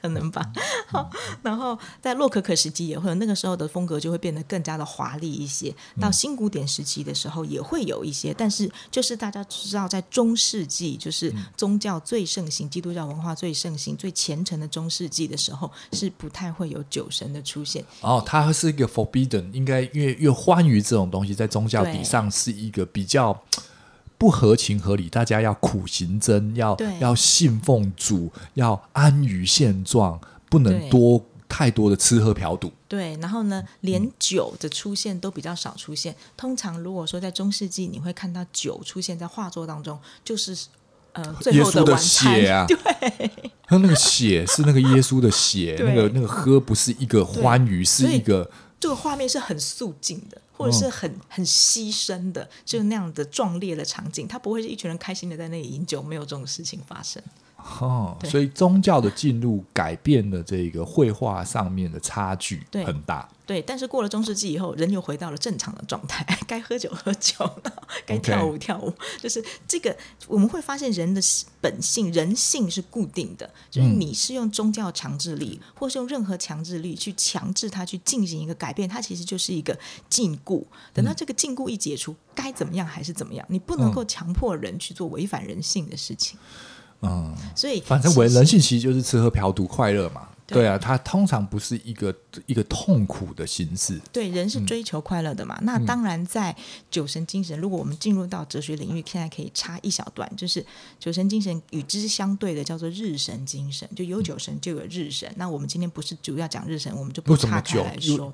[0.00, 0.40] 可能吧，
[0.86, 1.10] 好，
[1.42, 5.74] 然后在洛可可时期也会有，那个时候的风格就会变得更加的华丽一些。
[6.00, 17.84] 到新古典时期的时候也会有一些，但是就是大家知道，在中世纪，就是宗教最盛行、基督教文化最盛行、最虔诚的中世纪的时候，是不太会有酒神的出现。
[18.00, 23.36] 哦，它是一个 forbidden，应该因为因为欢愉这种东西在宗教底上是一个比较。
[24.18, 32.72] 不合情合理，大家要苦行僧，要要信奉主，要安于现状，不能多太多的吃喝嫖赌。
[32.88, 36.12] 对，然后呢，连酒的出现都比较少出现。
[36.12, 40.56] 嗯、通常如果说在中世纪，你会看到酒出现在画作当中，就是
[41.12, 42.38] 呃，最后的晚餐。
[42.38, 43.30] 耶稣的血啊， 对，
[43.66, 50.40] 他那个血是那个耶稣的血， 那个那个喝不是一个欢愉，是一个这个画面是很肃静的。
[50.58, 57.22] 或者是很很牺牲的，就那样的壮烈的场景，他不会是一群人开心的在那里饮酒，没有这种事情发生。
[57.80, 63.28] 哦，所以宗教的进入改变了这个绘画上面的差距很大。
[63.46, 67.50] 对，但是过了中世纪以后，人又回到了正常的状态，该喝酒喝酒，
[68.04, 68.92] 该跳舞跳舞。
[69.18, 71.20] 就是这个，我们会发现人的
[71.60, 73.48] 本性、人性是固定的。
[73.70, 79.78] 就是你是用宗教强制力，嗯、或是用任何强制力去强制他去进行一个改变，它其实就是一个
[80.10, 80.62] 禁锢。
[80.92, 83.46] 等到这个禁锢一解除，该怎么样还是怎么样。
[83.48, 86.38] 你不能够强迫人去做违反人性的事情。
[86.38, 86.77] 嗯，
[87.54, 90.28] 所以反正为人性其实就是吃喝嫖赌快乐嘛。
[90.50, 92.14] 对啊，它通常不是一个
[92.46, 94.00] 一个痛苦的形式。
[94.10, 95.54] 对，人是追求快乐的嘛。
[95.60, 96.56] 嗯、那当然，在
[96.90, 100.64] 酒神精神，如果我们进入到哲学领域，现在可以插一小段，就是
[100.98, 103.86] 酒神精神与之相对的叫做日神精神。
[103.94, 105.28] 就有酒神就有日神。
[105.28, 108.32] 嗯、那我们今天不是主要讲日神，我们就不岔开来说。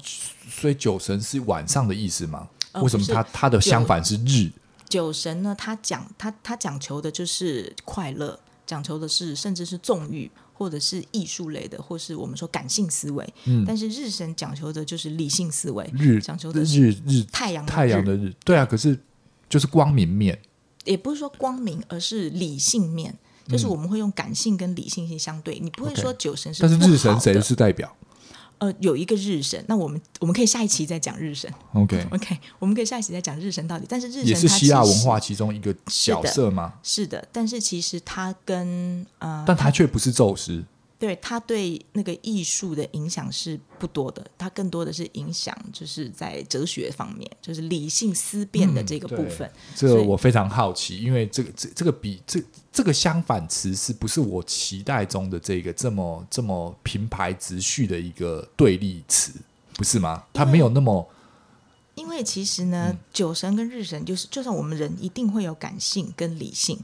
[0.48, 2.46] 所以酒神是晚上的意思吗？
[2.70, 4.53] 呃、为什么它它的相反是日？
[4.88, 5.53] 酒神呢？
[5.59, 10.31] 他讲他他讲求的就是快乐，讲求的是甚至是纵欲。
[10.57, 18.96] 或者是艺术类的，或是我们说感性思维，嗯，但是日神讲求的就是理性思维，日讲求的是日日太阳太阳的日，对啊，可是
[19.48, 20.38] 就是光明面，
[20.85, 23.12] 也不是说光明，而是理性面，
[23.48, 27.92] 就是我们会用感性跟理性性相对，你不会说酒神是，但是日神谁是代表？
[28.59, 31.53] 呃，有一个日神，那我们我们可以下一期再讲日神。
[31.73, 33.87] OK OK，我们可以下一期再讲日神到底。
[33.88, 36.75] 但是日神也是希腊文化其中一个角色吗？
[36.83, 40.64] 是的，是的，但是其实他跟呃，但他却不是宙斯。
[41.05, 49.47] 对他对那个艺术的影响是不多的，他更多的是影响就是在哲学方面，就是理性思辨的这个部分。
[49.47, 59.33] 嗯、这个我非常好奇，因为这个这这个比这这个相反词是不是我期待中的这个这么这么平排直叙的一个对立词，
[59.75, 60.25] 不是吗？
[60.33, 61.07] 他没有那么。
[61.97, 66.79] 因为其实呢，嗯、酒神跟日神就是，就算我们人一定会有感性跟理性，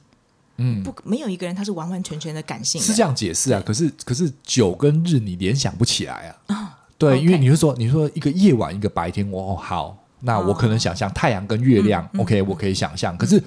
[0.63, 2.87] 嗯，不，没有一个人他是完完全全的感性的。
[2.87, 3.63] 是这样解释啊？
[3.65, 6.55] 可是可是酒跟日你联想不起来啊？
[6.55, 6.69] 哦、
[6.99, 13.17] 对因为你是说，你说一个夜晚一个白天，哦，好，那我可能想象太阳跟月亮、哦、，OK，、嗯、我可以想象。
[13.17, 13.43] 可是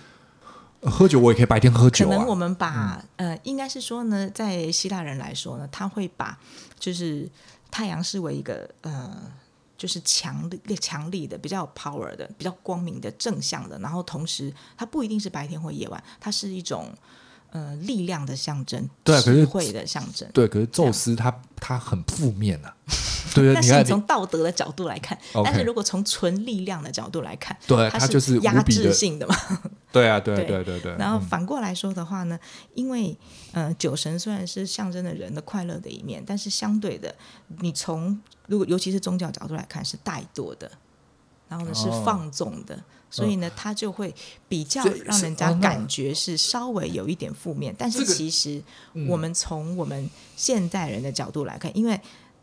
[0.81, 2.09] 喝酒我也可以白天喝酒、啊。
[2.09, 6.37] 可能我们把、嗯、呃，应该是说呢，在希腊人来说呢，他会把
[6.79, 7.29] 就是
[7.69, 9.31] 太阳视为一个呃。
[9.83, 16.95] 就是强力、强力的、比较有 power 的、比较光明的、正向的，然后同时它不一定是白天或夜晚，它是一种
[17.53, 20.29] 呃力量的象征，对，智慧的象征。
[20.33, 22.75] 对，可是宙斯他他很负面啊。
[23.33, 29.35] 对，但是 你从道德的角度来看，但是如果从纯力量的角度来看，对，它就是压制性的嘛。
[29.91, 30.95] 对啊，对对对对。
[30.97, 32.37] 然后反过来说的话呢，
[32.75, 33.17] 因为
[33.53, 37.15] 呃，酒神虽然是象征了人的快乐的一面，但是相对的，
[37.59, 40.69] 你从如果尤其是宗教角度来看，是怠惰的，
[41.47, 44.11] 然后呢是放纵的，所以呢，它就会
[44.49, 47.73] 比较让人家感觉是稍微有一点负面。
[47.77, 48.59] 但是其实
[49.07, 52.01] 我们从我们现代人的角度来看，因为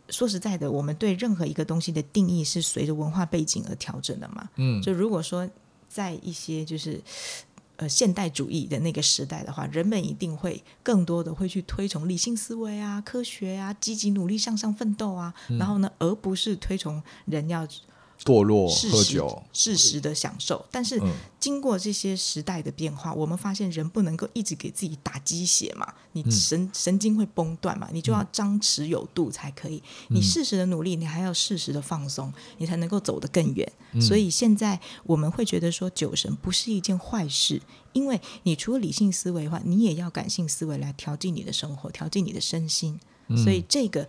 [0.08, 4.48] 说实在的，我们对任何一个东西的定义是随着文化背景而调整的嘛。
[4.54, 5.48] 嗯，就如果说
[5.88, 7.02] 在一些就是
[7.74, 17.66] 呃现代主义的那个时代的话，人们一定会更多的会去推崇理性思维啊、科学啊、积极努力向上奋斗啊，嗯、然后呢，而不是推崇人要。
[18.24, 21.00] 堕落、喝酒、适时的享受，但是
[21.38, 29.82] 经过这些时代的变化，嗯、我们发现人不能够一直给自己打鸡血嘛，你神、嗯、神经会崩断嘛，你就要张弛有度才可以。
[30.08, 33.72] 嗯、你适时的努力，你还要适时的放松，你才能够走得更远。
[33.92, 37.62] 嗯、所以现在我们会觉得说，酒神不是一件坏事，
[37.94, 43.00] 因为你除了理性思维的话，你也要感性思维来调剂你的生活，调剂你的身心。
[43.28, 44.06] 嗯、所以这个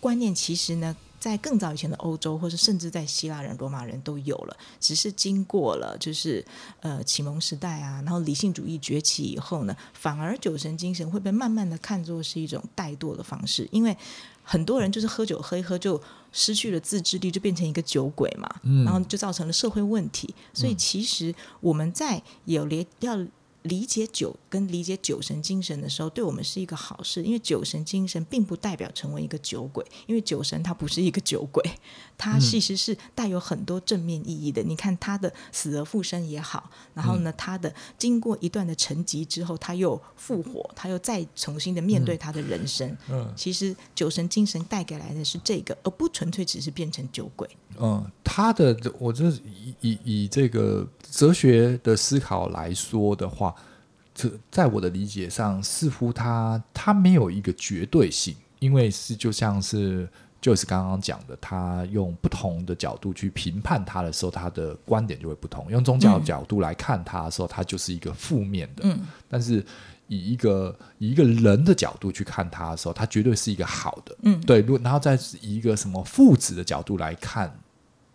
[0.00, 0.96] 观念其实呢。
[1.22, 6.44] 在更早以前的欧洲，或者甚至在希腊人、罗马人都有了，只是经过了就是
[6.80, 13.96] 呃启蒙时代啊，然后理性主义崛起以后呢，反而酒神精神会被慢慢的看作是一种怠惰的方式，因为
[14.42, 20.34] 很多人就是喝酒喝一喝就失去了自制力，就变成一个酒鬼嘛，嗯、然后就造成了社会问题。
[20.52, 23.16] 所以其实我们在有连要。
[23.62, 31.62] 理解酒跟理解酒神精神的时候，对我们是一个好事，因为酒神精神并不代表成为一个酒鬼，因为酒神他不是一个酒鬼，
[32.18, 34.62] 他其实是带有很多正面意义的。
[34.62, 42.96] 嗯、你看他的死而复生也好，然后呢，他的经过一段的沉寂之后，他又复活，他又再重新的面对他的人生。
[43.08, 47.48] 嗯，其实酒神精神带给来的是这个，而不纯粹只是变成酒鬼。
[47.78, 53.51] 嗯，他的我这以以以这个哲学的思考来说的话，
[54.14, 60.08] 这在我的理解上，似乎他他没有一个绝对性，因为是就像是
[60.40, 65.70] 就是刚刚讲的，他用不同的角度去评判他的时候，他的观点就会不同。
[65.70, 68.82] 用宗教角度来看他的时候，他就是一个负面的。
[68.84, 69.64] 嗯，但是
[70.08, 74.16] 以一个以一个人的角度去看他的时候，他绝对是一个好的。
[74.22, 74.60] 嗯，对。
[74.60, 77.52] 如果然后再以一个什么父子的角度来看。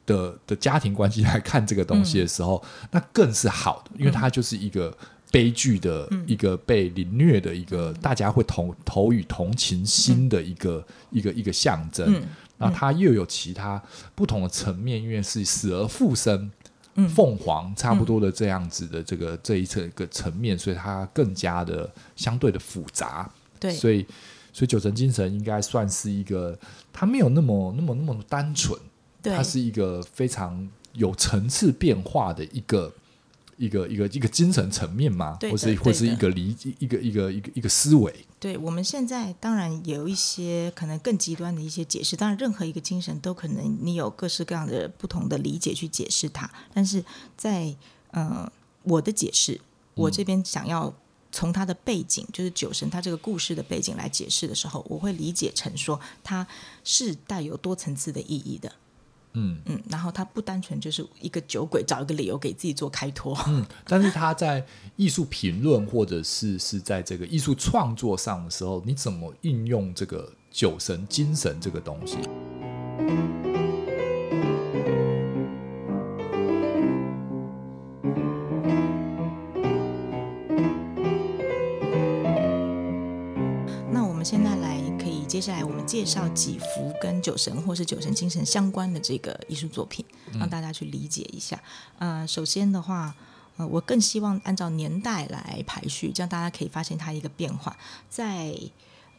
[0.07, 4.97] 的的家庭关系来看这个东西的时候，嗯、那更是好的，因为他就是一个
[5.31, 12.13] 悲剧的、嗯、一个被凌虐的一个，大家会同投予同情心的一个、嗯、一个一个象征。
[12.13, 12.23] 嗯、
[12.57, 13.81] 那它又有其他
[14.15, 16.49] 不同的层面，因为是死而复生，
[16.95, 23.29] 嗯、凤凰差不多的这样子的这个、嗯、这一层一个层面，所以它更加的相对的复杂。
[23.59, 24.05] 对，所以
[24.53, 26.57] 所以九成精神应该算是一个，
[26.93, 28.79] 它没有那么那么那么单纯。
[29.23, 32.89] 它是一个非常有层次变化的一个
[33.57, 35.37] 一个一个一个精神层面吗？
[35.41, 38.13] 或是或是一个理一个一个一个一个思维？
[38.39, 42.15] 对，我们现在当然有一些可能更极端的一些解释。
[42.15, 46.49] 当然，任何一个精神都可能你有各式各样的不同的理解去解释它。
[46.73, 47.03] 但是
[47.35, 47.75] 在
[48.11, 48.49] 呃
[48.83, 49.59] 我的解释，
[49.95, 50.93] 我这边想要
[51.31, 56.45] 从它的背景，嗯、就是酒神他这个故事的背景来解释的时候，我会理解成说它
[56.83, 58.71] 是带有多层次的意义的。
[59.39, 63.37] 嗯嗯，然后他不单纯就是一个酒鬼，找一个理由给自己做开脱。
[63.47, 72.17] 嗯，但是他在艺术评论或者是是在这个艺术创作上的时候，你怎么运用这个酒神精神这个东西？
[86.07, 90.03] 绍几幅跟酒神或是酒神精神相关的这个艺术作品，
[90.39, 91.61] 让大家去理解一下。
[91.99, 93.13] 嗯、呃，首先的话，
[93.57, 97.77] 呃，我更希望按照年代来排序，这样大家可以发现它一个变化。
[98.09, 98.57] 在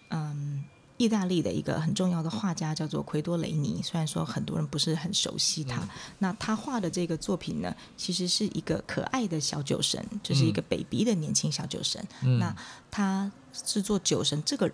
[0.08, 0.64] 嗯。
[1.00, 12.04] 意大利的一个很重要的画家叫做奎多雷尼，虽然说很多人不是很熟悉他，嗯、那他画的这个作品呢，其实是一个可爱的小酒神，就是一个 baby 的年轻小酒神。
[12.24, 12.52] 嗯、那
[12.90, 14.68] 他制作酒神这个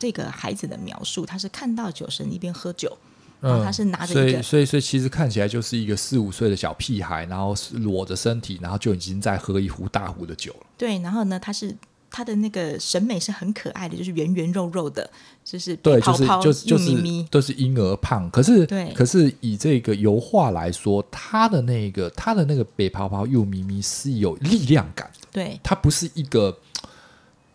[0.00, 2.98] 这个孩子的描述，他是看到酒神一边喝酒，
[3.40, 10.66] 然后他是拿着一个，嗯、所以所以所以其实看起来就是一个四五岁的小屁孩，然后裸着身体，然后就已经在喝一壶大壶的酒了。
[10.76, 11.76] 对，然后呢，他是。
[12.12, 15.08] 他的那个审美是很可爱的，就是圆圆肉肉的，
[15.44, 18.28] 就是对，就是就是就是都是婴儿胖。
[18.32, 26.58] 可是对，可是以这个油画来说，他的那个他的那个北泡泡又咪咪是有力量感的，对，他不是一个。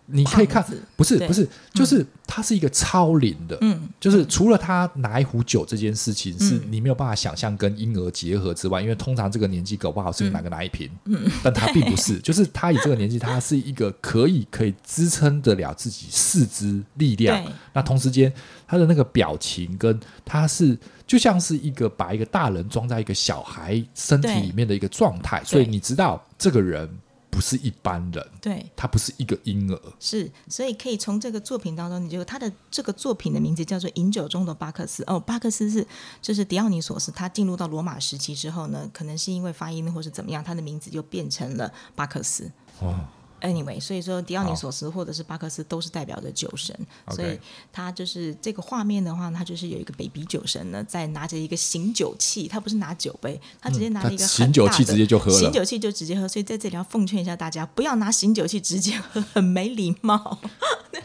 [0.07, 0.63] 你可以看，
[0.95, 17.43] 不是不是，就是他是一个超龄的，嗯，就是除了他拿一壶酒这件事情是你没有办法想象跟婴儿结合之外，因为通常这个年纪搞不好是哪个拿一瓶，嗯， 但他并不是， 就是他以这个年纪，他是一个可以可以支撑得了自己四肢力量，
[17.73, 18.31] 那同时间
[18.67, 20.77] 他的那个表情跟他是
[21.07, 26.87] 就像是一个把一个大人装在一个小孩身体里面的一个状态，所以你知道这个人。
[27.35, 35.85] 不是一般人，对，他不是一个婴儿，是，所以可以从这个作品当中，你就他的这个作品的名字叫做《饮酒中的巴克斯》哦，巴克斯是
[36.21, 42.49] 就是迪奥尼索斯，他进入到罗马时期之后呢，可能是因为发音或是怎么样，他的名字就变成了巴克斯。
[42.79, 43.05] 哦。
[43.45, 46.75] Anyway，所以说迪奥尼索斯或者是巴克斯都是代表着酒神，
[47.11, 47.39] 所以
[47.71, 56.27] 他就是这个画面的话，他就是有一个 baby 酒神呢，在拿着一个醒酒器，他不是拿酒杯，他直接拿了一个醒酒器，直接就喝了，醒酒器就直接喝。
[56.27, 60.39] 所以在这里要奉劝一下大家，不要拿醒酒器直接喝，很没礼貌。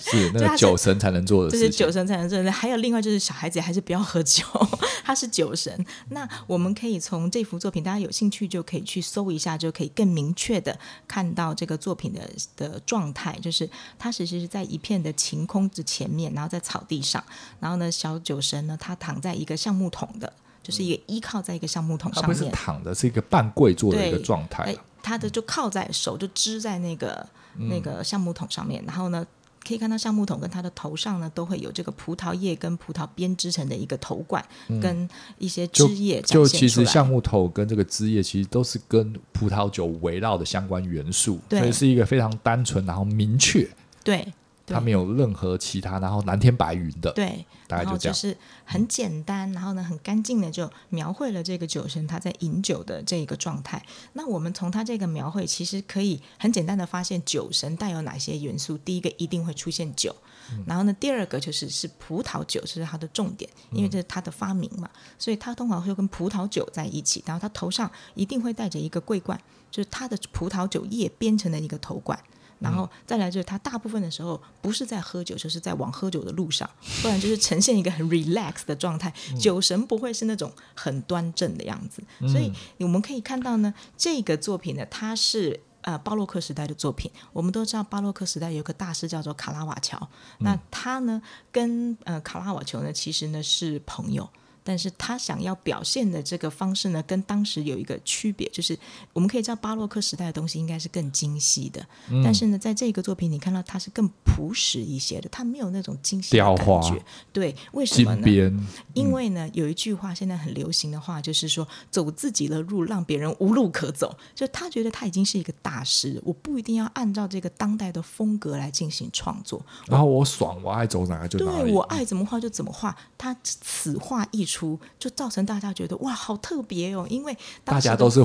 [0.01, 2.51] 是那个酒神才能做的事情，就是酒神才能做的。
[2.51, 4.44] 还有另外就是小孩子还是不要喝酒，
[5.05, 5.84] 他是酒神。
[6.09, 10.76] 那我们可以从这幅作品，大家有兴趣就可以去搜一下，就可以更明确的
[11.07, 12.20] 看到这个作品的
[12.57, 13.38] 的状态。
[13.42, 17.22] 就是他其实是在一片的晴空之前面，然后在草地上，
[17.61, 20.32] 然后呢，小酒神呢，他躺在一个橡木桶的，
[20.62, 24.74] 就是一个依靠在一个橡木桶上面，他不是躺的，是一个半跪坐的一个状态。
[25.03, 27.26] 他的就靠在手就支在那个、
[27.57, 29.26] 嗯、那个橡木桶上面，然后呢。
[29.66, 35.08] 可以看到橡木桶跟它的头上呢，都会有这个葡萄叶跟葡萄编织成的一个头冠，嗯、跟
[35.38, 36.44] 一些枝叶就。
[36.44, 43.68] 就其实橡木头跟这个枝叶其实都是跟葡萄酒围绕的相关元素，所以是一个非常单纯然后明确。
[44.02, 44.26] 对。
[44.70, 53.82] 它没有任何其他，然后蓝天白云的，对，大概就这样，就是很简单，然后呢，很干净的就描绘了这个酒神他在饮酒的这一个状态。
[54.12, 58.78] 那我们从他这个描绘，其实可以很简单的发现酒神带有哪些元素。
[58.78, 60.14] 第一个一定会出现酒，
[60.52, 67.22] 嗯、然后呢，第二个就是是葡萄酒，这是它的重点，因为这是它的发明嘛，嗯、所以它通常会跟葡萄酒在一起。
[67.26, 69.40] 然后他头上一定会戴着一个桂冠，
[69.70, 72.18] 就是他的葡萄酒叶编成的一个头冠。
[72.61, 76.68] 然后再来就是他大部分的时候不是在喝酒，就是在往喝酒的路上，
[77.02, 79.12] 不然就是呈现一个很 relax 的状态。
[79.38, 87.11] 酒神不会是那种很端正的样子，所以我们可以看到呢，这个作品呢，它是呃巴洛克时代的作品。
[87.32, 90.08] 我们都知道巴洛克时代有个大师叫做卡拉瓦乔，
[90.40, 94.28] 那他呢跟呃卡拉瓦乔呢其实呢是朋友。
[94.70, 98.78] 但是他想要表现的这个方式呢，跟当时有一个区别，就是
[99.12, 107.02] 我们可以知道巴洛克时代的东西应该是更精细的，嗯、但是呢，在这个作品你看到它是更朴实一些的，它没有那种精细的感觉。
[107.32, 108.24] 对，为什么呢？
[108.24, 108.64] 嗯、
[108.94, 114.16] 因为呢，有一句话现在很流行的话，就是说走自己的路，让别人无路可走。
[114.36, 119.60] 就他觉得他已经是一个大师，我不一定要按照这个当代的风格来进行创作。
[119.88, 121.40] 然后我爽，我爱走哪个就。
[121.40, 122.96] 对，我爱怎么画就怎么画。
[123.18, 124.59] 他此话一出，
[124.98, 127.06] 就造成大家觉得哇，好特别哦！
[127.08, 128.22] 因为大家都是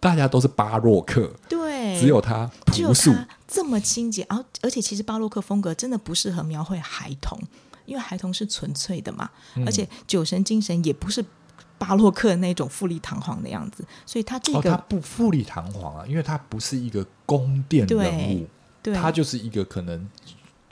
[0.00, 3.12] 大家都是巴洛克，对，只有他朴素，
[3.46, 4.24] 这么清洁。
[4.28, 7.38] 而而且其实巴洛克风格真的不适合描绘孩童，
[7.84, 9.30] 因为孩童是纯粹的嘛。
[9.54, 11.24] 嗯、而且酒神精神也不是
[11.78, 18.46] 巴洛克那种富丽堂皇的样子，所以他这个、哦、他不富丽堂皇啊，因为他不是一个宫殿人物，
[18.82, 20.08] 对，对他就是一个可能。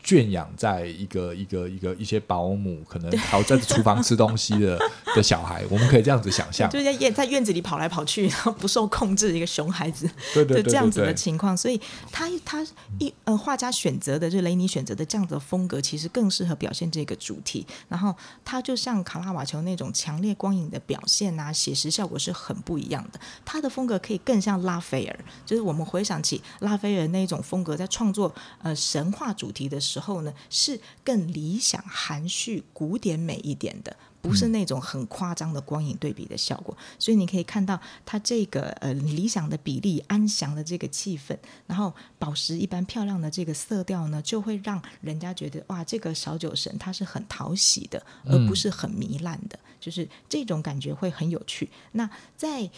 [0.05, 4.79] 圈养在一个一个一个一些保姆，可能还在厨房吃东西的
[5.17, 11.81] 的小孩，我们可以这样子想象，就是在院在院子里跑来跑去，然后不受控制的一个熊孩子，对对，对，对，对，对这样子的情况，所以
[12.13, 12.65] 他他
[12.99, 17.67] 一呃画家选择的，就是雷尼选择的这样子的风格，其实更适合表现这个主题。
[17.89, 23.19] 然后他就像卡拉瓦乔那种强烈光影的表现啊，写实效果是很不一样的。
[23.43, 33.97] 他的风格可以更像拉斐尔，就是我们回想起拉斐尔那种风格，在创作呃神话主题的时时候呢，是更理想、含蓄、古典美一点的。
[34.25, 41.37] 不是那种很夸张的光影对比的效果，所以你可以看到它这个呃理想的比例、安详的这个气氛，
[41.67, 51.69] 然后宝石一般漂亮的这个色调呢，就会让人家觉得哇，这个小酒神它是很讨喜的，而不是很糜烂的，就是这种感觉会很有趣。
[51.93, 52.71] 那在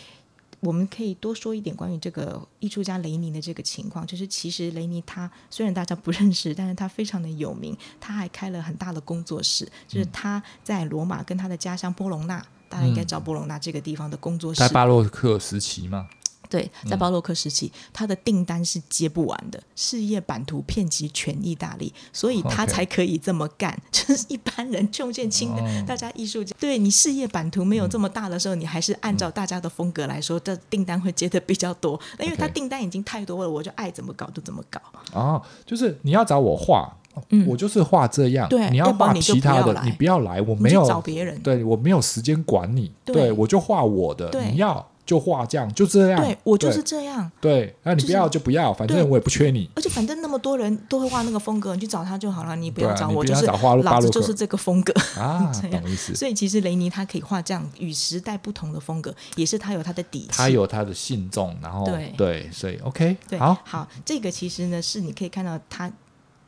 [0.60, 16.08] 我们可以多说一点关于这个艺术家雷尼的这个情况，就是其实雷尼他虽然大家不认识，但是他非常的有名，他还开了很大的工作室，就是他在罗马跟他的家乡波隆纳，大家应该知道波隆纳这个地方的工作室，在巴洛克时期嘛？
[16.48, 23.76] 对，在巴洛克时期，他、嗯、的订单是接不完的，事业版图遍及全意大利，所以他才可以这么干。
[23.90, 25.50] 就是一般人穷见轻
[25.86, 31.98] 大家艺术家，对你事业版图没有这么大的时候，嗯、你还是按照大家的风格来说，这、嗯、订单会接的比较多。
[32.18, 34.80] 那因为他订单已经太多了，我就爱怎么搞就怎么搞。
[35.12, 36.96] 哦，就是你要找我画，
[37.30, 38.48] 嗯、我就是画这样。
[38.48, 44.86] 对，你要画其他的，你不要来，我没有找别人，对我没有时间管你，对，我就画我的，你要。
[45.06, 46.20] 就画这样，就这样。
[46.20, 47.30] 对，我就是这样。
[47.40, 49.70] 对，那你不要就不要，反正我也不缺你。
[49.76, 52.56] 而且反正那么多人都会画那个风格，你去找他就好了。
[52.56, 56.14] 你不要找我，就是老子就是这个风格啊， 懂意思。
[56.14, 65.90] 所以其实雷尼他可以画这样与时代不同的风格，也是他有他的底气，他有他的信众，然后对对，所以 OK，对好好，这个其实呢是你可以看到他。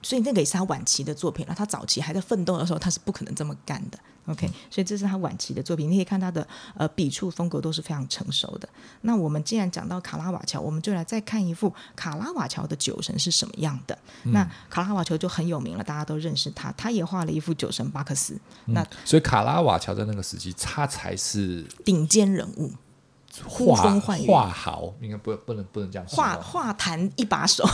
[0.02, 1.54] 所以那个也是他晚期的作品了。
[1.54, 3.98] 他早期还在奋斗的时候，他是不可能这么干的。
[4.26, 5.90] OK，嗯，所以这是他晚期的作品。
[5.90, 6.46] 你可以看他的
[6.76, 8.68] 呃笔触风格都是非常成熟的。
[9.00, 13.98] 那我们既然讲到卡拉瓦乔，我们就来再看一幅卡拉瓦乔的酒神是什么样的。
[14.24, 16.70] 嗯，那卡拉瓦乔就很有名了，大家都认识他。
[16.72, 18.34] 他也画了一幅酒神巴克斯。
[18.66, 22.70] 嗯，那所以卡拉瓦乔在那个时期，他才是顶尖人物，
[23.46, 27.66] 呼风唤雨，画豪应该不不能不能这样说，画画坛一把手。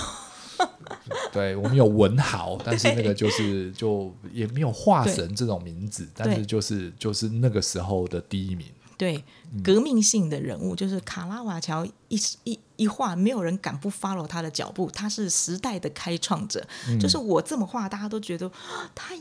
[1.32, 8.66] 对，我们有文豪，但是那个就是就也没有画神这种名字，但是就是就是那个时候的第一名。
[8.96, 9.24] 对，
[9.64, 16.64] 革命性的人物就是卡拉瓦乔一一一画，没有人敢不 follow 他的脚步，他是时代的开创者。
[16.88, 18.50] 嗯、就是我这么画，大家都觉得
[18.94, 19.18] 太。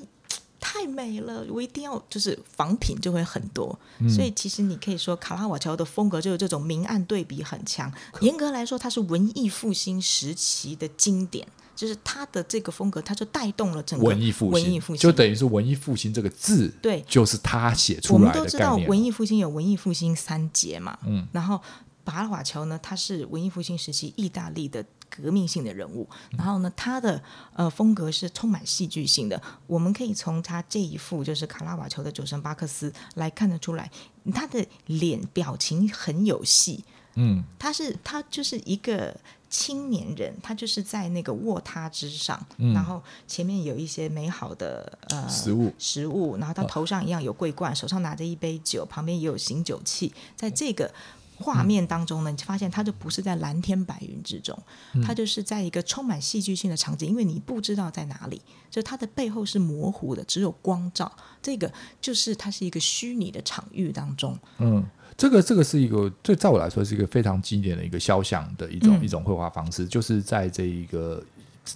[0.66, 7.92] 太美了，我一定要就是仿品就会很多，嗯、所以其实你可以说卡拉瓦乔的风格就是这种明暗对比很强。
[8.22, 11.46] 严格来说，它是文艺复兴时期的经典，
[11.76, 14.54] 就是它的这个风格，它就带动了整个文艺复兴。
[14.54, 18.26] 文艺复兴就等于是文艺复兴这个字，对，就是他写出来的。
[18.28, 21.60] 我们都知道文艺复兴有文艺复兴三杰嘛，嗯，然后
[22.06, 24.86] 巴拉瓦乔呢，他是文艺复兴时期意大利的。
[25.16, 27.22] 革命性的人物，然后呢，他的
[27.54, 29.40] 呃风格是充满戏剧性的。
[29.68, 33.92] 我们可以从他这一幅就是卡拉瓦乔的酒神巴克斯来看得出来，
[34.34, 36.84] 他的脸表情很有戏。
[37.16, 39.16] 嗯，他是他就是一个
[39.48, 50.92] 青年人，他就是在那个卧榻之上，嗯、然后前面有一些美好的呃食物食物，然后他头上一样有桂冠，哦、手上拿着一杯酒，旁边也有醒酒器，在这个。
[51.38, 54.58] 画面当中呢，你发现它就不是在蓝天白云之中，
[55.06, 61.12] 它就是在一个充满戏剧性的场景，因为你不知道在哪里，就它的背后是模糊的，只有光照。
[61.42, 64.38] 这个就是它是一个虚拟的场域当中。
[64.60, 64.84] 嗯，
[65.18, 71.24] 这个这个是一个，对，在我来说是一个非常经典的一个肖像的一种、嗯、一种绘画方式，就是在这一个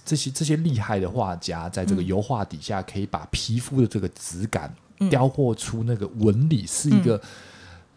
[0.04, 4.72] 这些这些厉害的画家，在这个油画底下，可以把皮肤的这个质感
[5.10, 7.16] 雕刻出那个纹理，是一个。
[7.16, 7.20] 嗯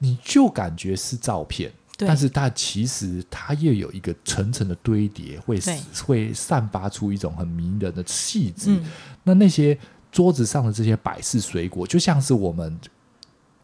[0.03, 5.59] 你就感觉是照片，但是它其实它又有一个层层的堆叠，会
[6.03, 8.71] 会散发出一种很迷人的气质。
[8.71, 8.83] 嗯、
[9.23, 9.77] 那那些
[10.11, 12.75] 桌子上的这些摆饰水果，就像是我们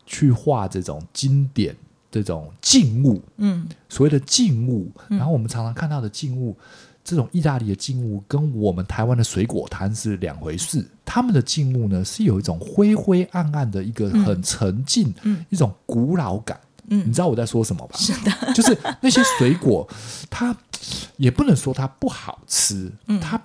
[0.05, 1.75] 去画这种经典
[2.11, 4.91] 这种静物，嗯，所谓的静物。
[5.09, 6.55] 然后我们常常看到的静物。
[7.07, 10.85] 这种意大利的静物跟我们台湾的水果摊是两回事。
[11.05, 15.13] 他们的静物呢，是有一种灰灰暗暗的一个很沉静，
[15.47, 16.59] 一种古老感。
[16.89, 17.95] 嗯、你知道我在说什么吧？
[17.97, 19.87] 是的，就是那些水果，
[20.29, 20.53] 它
[21.15, 23.41] 也不能说它不好吃，嗯、它。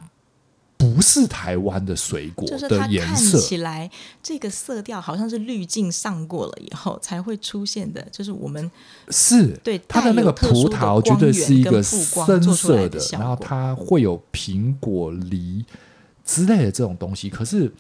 [0.93, 3.91] 不是台湾的水果的颜色，就是它看起来
[4.23, 8.71] 这个色调好像是滤镜上过了以后才会出现的，就是我们
[9.09, 15.65] 是对它的那个葡萄绝对是一个深色的，然后它会有苹果、梨
[16.25, 17.31] 之类的这种东西。
[17.31, 17.73] 可是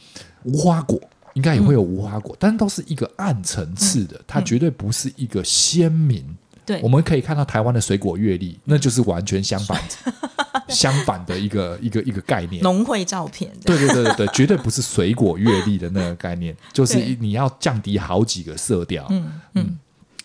[0.44, 1.00] 无花果
[1.34, 6.36] 应该也会有无花果，嗯、但都是一个暗层次的，它绝对不是一个鲜明。
[6.64, 9.80] 对，我们可以看到台湾的水果月历，那就是完全相反。
[10.68, 19.06] 相反的一个一个一个概念，农会照片，对对对对对，绝对不是水果月历的那个概念，就是你要降低好几个色调。
[19.10, 19.40] 嗯。
[19.54, 19.78] 嗯，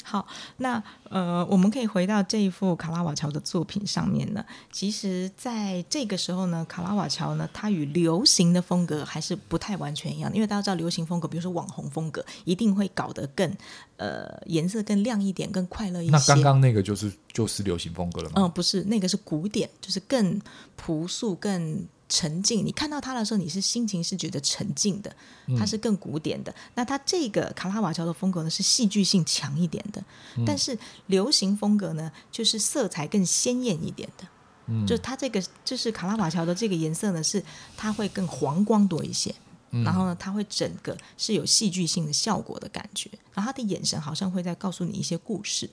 [0.09, 4.41] 好，那呃，我们可以回到这一幅卡拉瓦乔的作品上面呢。
[4.71, 10.33] 其实，在这个时候呢，卡拉瓦乔呢，他与流行的风格还是不太完全一样。
[10.33, 13.53] 因为大家知道，流行风格，比如说网红风格，一定会搞得更
[13.97, 16.11] 呃颜色更亮一点，更快乐一些。
[16.13, 18.35] 那刚刚那个就是就是流行风格了吗？
[18.37, 20.41] 嗯，不是，那个是古典，就是更
[20.77, 21.85] 朴素、更。
[22.09, 25.13] 沉静，你看到它的时候，你是心情是觉得沉静的，
[25.57, 26.51] 它是更古典的。
[26.51, 30.01] 嗯、那它这个卡拉瓦乔的风格呢，是戏剧性强一点的，
[30.37, 30.77] 嗯、但是
[31.07, 34.25] 流行风格呢，就是色彩更鲜艳一点的。
[34.67, 37.43] 嗯，就它这个就是卡拉瓦乔的这个颜色呢，是
[37.75, 39.35] 它会更黄光多一些，
[39.71, 45.69] 嗯、然后呢，它会整个是有戏剧性的效果的感觉，然后他的眼神好像会在告诉你一些故事。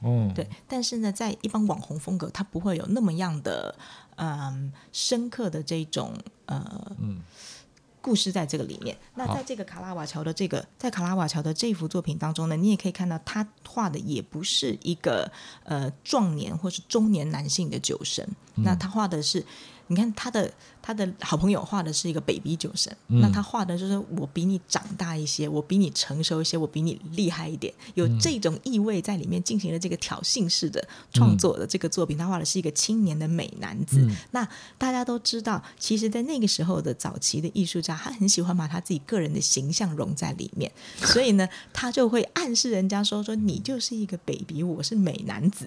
[0.00, 3.74] 哦，对，但是呢，在一般网红风格，它不会有那么样的。
[4.22, 6.14] 嗯，深刻的这种
[6.46, 7.20] 呃，嗯，
[8.00, 8.96] 故事在这个里面。
[9.16, 15.30] 那在这个卡拉瓦乔的这个，在卡拉瓦乔的这幅作品当中呢，你也可以看到他画的也不是一个
[15.64, 19.44] 呃壮年或是中年男性的酒神，嗯、那他画的是。
[19.92, 30.82] 你看他的他的好朋友画的是一个 baby 酒神，嗯、那他画的就是我比你长大一些，我比你成熟一些，我比你厉害一点，有这种意味在里面进行了这个挑衅式的
[31.12, 32.16] 创作的这个作品。
[32.16, 33.98] 嗯、他画的是一个青年的美男子。
[34.00, 45.66] 嗯、那大家都知道，其实，在那个时候的早期的艺术家，他很喜欢把他自己个人的形象融在里面，所以呢，他就会暗示人家说说你就是一个 baby，我是美男子。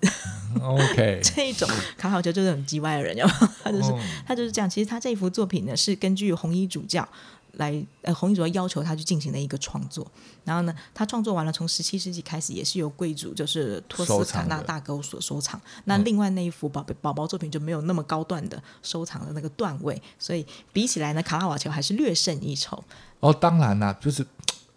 [0.59, 3.27] OK， 这一种卡好球就是很叽歪的人，要
[3.63, 3.91] 他就是。
[3.91, 4.69] 哦他就是这样。
[4.69, 7.07] 其实他这一幅作品呢，是根据红衣主教
[7.53, 10.05] 来，呃，红衣主教要求他去进行的一个创作。
[10.43, 15.59] 然后呢，他创作完了，从十七世纪开始，也是由贵族，就是托斯卡纳大公所收藏。
[15.85, 22.83] 那另外那一幅宝贝宝宝作品就没有那么高段的收藏的那个段位，所以比起来呢，卡拉瓦乔还是略胜一筹。
[23.19, 24.25] 哦，当然啦，就是。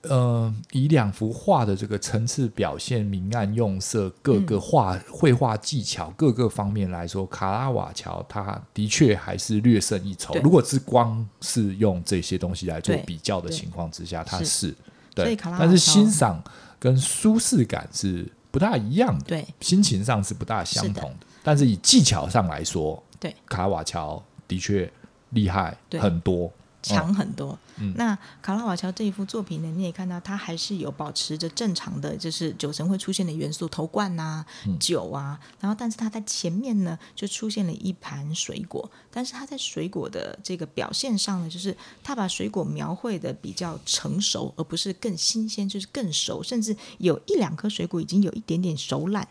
[0.03, 10.35] 呃，以两幅画的这个层次表现、明暗用色、各个画绘画技巧各个方面来说，卡拉瓦乔他的确还是略胜一筹。
[10.37, 14.73] 如果是光是用这些东西来做比较的情况之下，他是
[15.15, 16.41] 对，但是欣赏
[16.79, 21.27] 跟舒适感是不大一样的，对，心情上是不大相同的。
[21.43, 24.89] 但是以技巧上来说，对，卡拉瓦乔的确
[25.31, 26.51] 厉害很多。
[26.83, 27.59] 强很多。
[27.77, 34.45] 嗯、那卡拉瓦乔这一幅作品呢，你也看到，它还是有保持着正常的，就是酒神会出现的元素，头冠啊、
[34.81, 35.39] 酒啊。
[35.41, 38.91] 嗯、然后，但是它在前面呢，就出现了一盘水果。
[39.11, 49.27] 但是它在水果的这个表现上呢，就是它把水果描绘的比较成熟，而不是更新鲜，就是更熟，甚至有一两颗水果已经有一点点熟烂。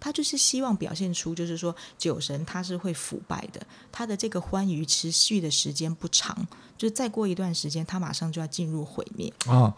[0.00, 3.60] 他就是希望表现出，就是说酒神他是会腐败的，
[3.90, 6.46] 他的这个欢愉持续的时间不长，
[6.78, 9.74] 就再过一段时间，他马上就要进入毁灭啊。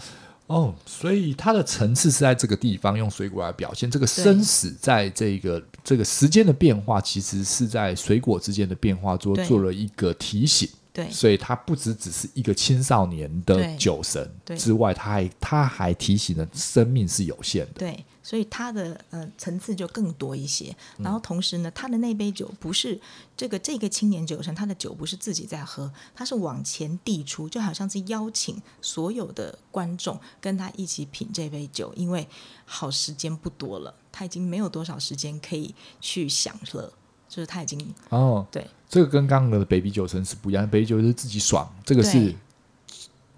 [0.47, 10.69] 哦，所以它的层次是在这个地方用水果来表现，这个生死在这个这个时间的变化，其实是在水果之间的变化做做了一个提醒。
[10.93, 14.29] 对，所以它不只只是一个青少年的酒神
[14.59, 17.73] 之外，它还它还提醒了生命是有限的。
[17.79, 18.05] 对。
[18.23, 23.01] 所以它的呃层次就更多一些，然后同时呢，他的那杯酒不是
[23.37, 32.29] 这个这个青年酒神，他的酒不是自己在喝，他是往前递出，就好像是邀请所有的观众跟他一起品这杯酒，因为
[32.67, 36.93] 好时间不多了，他已经没有多少时间可以去享乐，
[37.29, 42.35] 就是他已经哦，对，这个跟刚刚的 baby 酒神是不一样，baby 酒是自己爽，这个是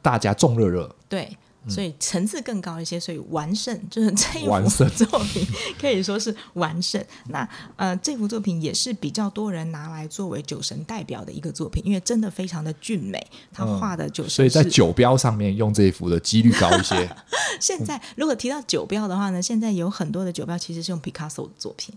[0.02, 1.36] 大家众热热，对。
[1.68, 5.46] 所以层次更高一些，所以完胜就是这一幅 作品
[5.80, 7.04] 可以说是完胜。
[7.28, 17.08] 那呃，这幅作品也是比较多人拿来作为酒神代表的一个作品，因为真的非常的俊美，他画的酒神、嗯，所以在酒标上面用这一幅的几率高一些。
[17.60, 21.94] 现在如果提到酒标的话呢，现在有很多的酒标其实是用 Picasso 的作品。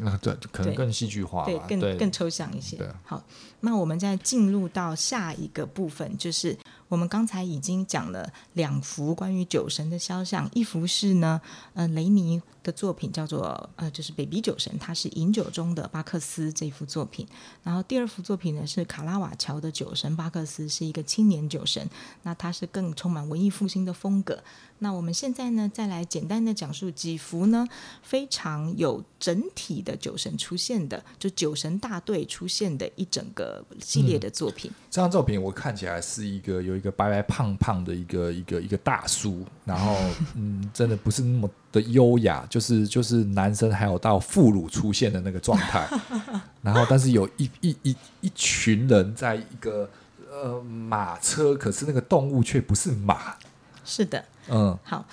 [0.00, 2.78] 那对，可能更戏剧化，对，更对更抽象一些。
[3.04, 3.20] 好，
[3.62, 6.56] 那我们再进入到下一个部分，就是
[6.88, 11.40] 我们刚才已经讲了两幅关于酒神的肖像，一幅是呢，
[11.74, 17.26] 呃，雷尼的作品叫做呃，就是 Baby 酒神，他是饮酒中的巴克斯这幅作品。
[17.64, 21.88] 然后第二幅作品呢是卡拉瓦乔的酒神巴克斯，是一个青年酒神，
[22.24, 24.38] 那他是更充满文艺复兴的风格。
[24.80, 27.66] 那我们现在呢，再来简单的讲述几幅呢，
[28.02, 34.70] 非常有整体的酒神出现的，就酒神大队出现的一整个系列的作品。
[34.70, 39.96] 嗯、这张作品我看起来是一个有一个白白胖胖的一个一个一个大叔，然后
[40.34, 45.86] 嗯，真的不是那么的优雅，就是就是男生还有到副乳出现的那个状态，
[46.62, 49.88] 然后但是有一一一一群人在一个
[50.30, 53.36] 呃马车，可是那个动物却不是马。
[53.84, 54.24] 是的。
[54.48, 55.04] 嗯，好，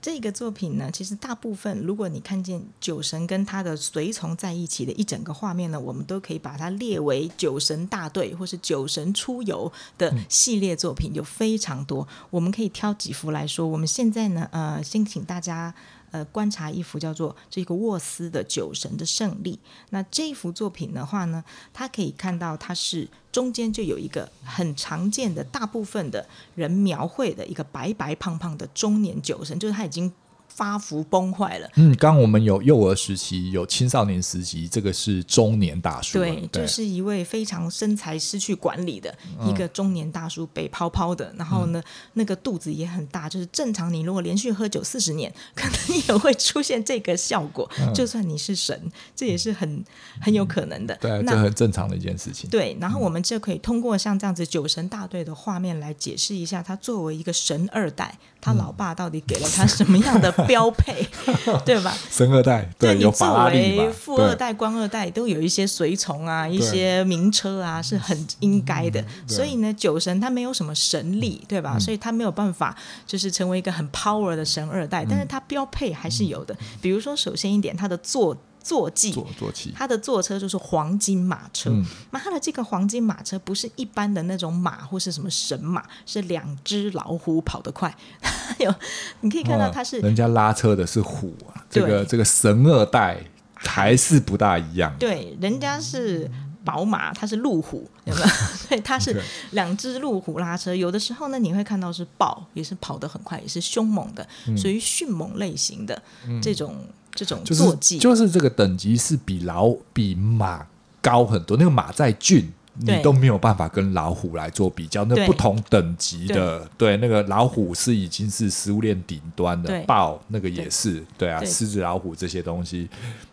[0.00, 12.06] 这个作品呢，其实大部分如果你看见酒神跟他的随从在一起的一整个画面呢，我们都可以把它列为酒神大队或是酒神出游的系列作品，有非常多。
[12.30, 13.66] 我们可以挑几幅来说。
[13.66, 15.74] 我们现在呢，呃，先请大家。
[16.10, 19.58] 呃，观察一幅叫做这个沃斯的酒神的胜利。
[19.90, 30.12] 那这一幅作品的话呢，他可以看到它是中间就有一个很常见的，大部分的人描绘的一个白白胖胖的中年酒神，就是他已经。
[30.56, 31.68] 发福崩坏了。
[31.74, 36.18] 嗯，刚刚我们有幼儿时期，有青少年时期，这个是中年大叔。
[36.18, 39.14] 对，对就是一位非常身材失去管理的
[39.46, 41.84] 一个中年大叔，北泡泡的，然后呢，嗯、
[42.14, 43.28] 那个肚子也很大。
[43.28, 47.70] 就是正常，你如果连续喝酒四十年， 可能也会出现这个效果。
[47.78, 49.84] 嗯、就算你是神，这也是很
[50.22, 50.96] 很有可能的。
[50.96, 52.48] 对，那这很正常的一件事情。
[52.48, 61.06] 对，然后我们就可以通过像这样子酒神大队的画面来解释一下，他作为一个神二代，他老爸到底给了他什么样的 标配，
[61.64, 61.96] 对吧？
[62.10, 69.04] 神二代，对，你作为富二代、官二代，都有一些随从啊，一些名车啊，是很应该的。
[69.26, 71.78] 所以呢，酒神他没有什么神力，对吧？
[71.78, 72.76] 所以他没有办法
[73.06, 76.56] 就是成为一个很 power 的神二代，但是他标配还是有的。
[76.80, 78.36] 比如说，首先一点，他的坐。
[78.66, 81.70] 坐骑，坐坐骑他的坐车就是黄金马车。
[81.70, 87.96] 嗯、那他的这个黄金马车不是一般的那种马或是什么神马，是两只老虎跑得快。
[88.58, 88.74] 有，
[89.20, 93.22] 你可以看到他是人家拉车的是虎啊，这个这个神二代
[93.54, 94.92] 还是不大一样。
[94.98, 96.28] 对，人家是
[96.64, 98.26] 宝马，他是路虎，有没有？
[98.66, 100.74] 所以他是 两只路虎拉车。
[100.74, 106.02] 有的时候呢，你会看到是豹，也是跑得很快，也是凶猛的，属于迅猛类型的
[106.42, 106.84] 这种。
[107.16, 107.98] 嗯这种坐骑。
[107.98, 110.66] 就是这个等级是比老比马
[111.00, 115.04] 高很多，那个马再俊，你都没有办法跟老虎来做比较。
[115.04, 122.88] 那不同等级的，对，那个老虎是已经是食物链顶端的，豹那个也是，对啊，狮子、老虎这些东西。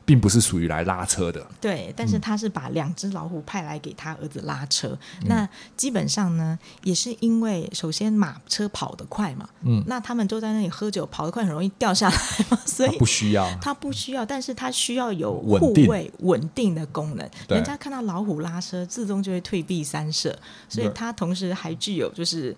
[0.06, 4.98] 并不是属于来拉车的，对，但是他是把两只老虎派来给他儿子拉车。
[5.22, 5.48] 嗯、那
[5.78, 12.18] 基本上呢，也是因为首先马车跑得快嘛，嗯，那他们都在那里喝酒，跑得快很容易掉下来
[12.50, 16.74] 嘛， 所以不需要，他不需要，但是他需要有护卫稳定。
[16.74, 17.30] 的功能。
[17.50, 20.34] 人家看到老虎拉车，自动就会退避三舍，
[20.68, 22.56] 所以他同时还具有就是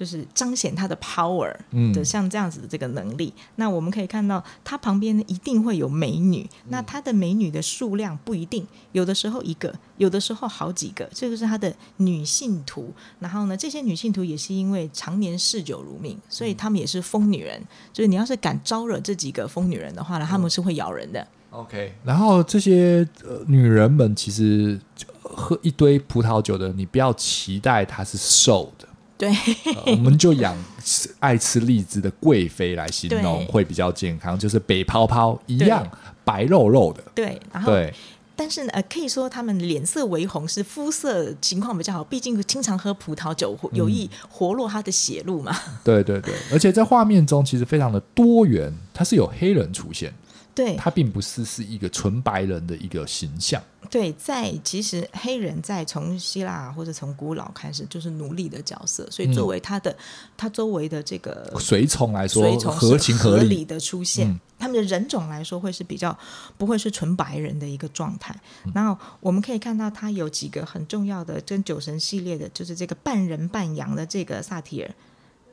[0.00, 1.54] 就是彰显他的 power
[1.94, 3.32] 的像这样子的这个能力。
[3.36, 6.80] 嗯、那我们可以看到，他旁边呢一定会有美女，那。
[6.90, 12.92] 他的美女的数量不一定，有的时候一个，有的时候好几个，这个是他的女性徒。
[13.20, 17.62] 然后呢，这些女性徒也是因为常年嗜酒如命，所以他们也是疯女人。
[17.92, 21.24] 就是你要是敢招惹这几个疯女人的话呢，他们是会咬人的。
[21.50, 24.80] OK，然后这些呃女人们其实
[25.22, 28.88] 喝一堆葡萄酒的，你不要期待她是瘦的。
[29.20, 29.30] 对、
[29.76, 30.56] 呃，我们就养
[31.18, 35.86] 爱吃荔枝的贵妃来形容会比较健康，就是北泡泡一样
[36.24, 37.04] 白肉肉的。
[37.14, 37.94] 对，然后对，
[38.34, 45.54] 但是呢，呃，可以说他们脸色微红，是肤色情况比较好，毕竟经常喝葡萄酒，有意活络他的血路嘛。
[45.68, 50.12] 嗯、对对对， 而且在画面中其实非常的多元，它是有黑人出现。
[50.52, 53.62] 对，他并不是是一个纯白人的一个形象。
[53.90, 59.96] 对，在其实黑人在从希腊或者从古老开始就是奴隶的角色，所以作为他的、嗯、
[60.36, 66.16] 他周围的这个随从来说，随从合情合理的出现，嗯、他们的人种来说会是比较
[66.56, 68.32] 不会是纯白人的一个状态。
[68.64, 74.94] 嗯、然后我们可以看到，他有几个很重要的跟酒神系列的，就是这个半人半羊的这个萨提尔。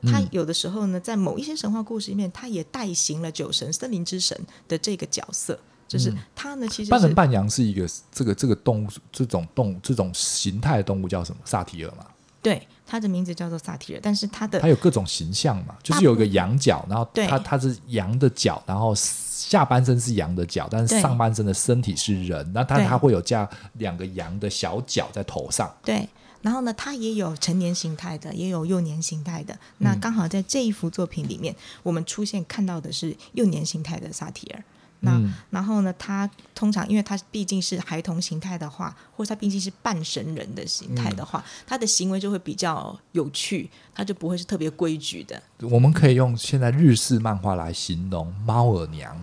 [0.04, 5.58] 他有的时候呢，在某一些神话故事里面，他也代行了酒神、森林之神的这个角色。
[5.88, 11.40] 就是它呢，其实半人半羊是一个这个这个动物，这种动物这种形态的动物叫什么？
[11.44, 12.06] 萨提尔嘛。
[12.40, 25.74] 对，它的名字叫做萨提尔，但是它的它有各种形象嘛，就是有一个羊角，然后它它是羊的角，然后下半身是羊的角，但是上半身的身体是人，那它它会有加两个羊的小角在头上。
[25.82, 26.08] 对。
[26.40, 29.58] 然后呢，它也有成年形态的，也有幼年形态的。
[29.78, 34.62] 那刚好在这一幅作品里面，嗯、我们出现看到的是幼年形态的萨提尔。
[35.00, 45.40] 那、嗯、然后呢，他通常因为他毕竟是孩童形态的话，或者他毕竟是半神人的形态的话，它、嗯、的行为就会比较有趣，他就不会是特别规矩的。
[45.60, 49.16] 我们可以用现在日式漫画来形容猫耳娘。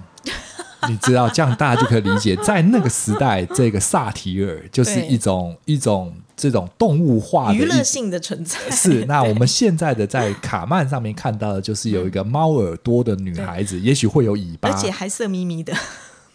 [0.88, 8.60] 你知道，这样大家就可以理解，在那个时代，这个萨提尔就是一种一种这种动物化的娱乐性的存在。
[8.72, 15.74] 是，那我们现在的在卡曼上面看到的，就是有一个猫耳朵的女孩子，也许会有尾巴，而且还色眯眯的。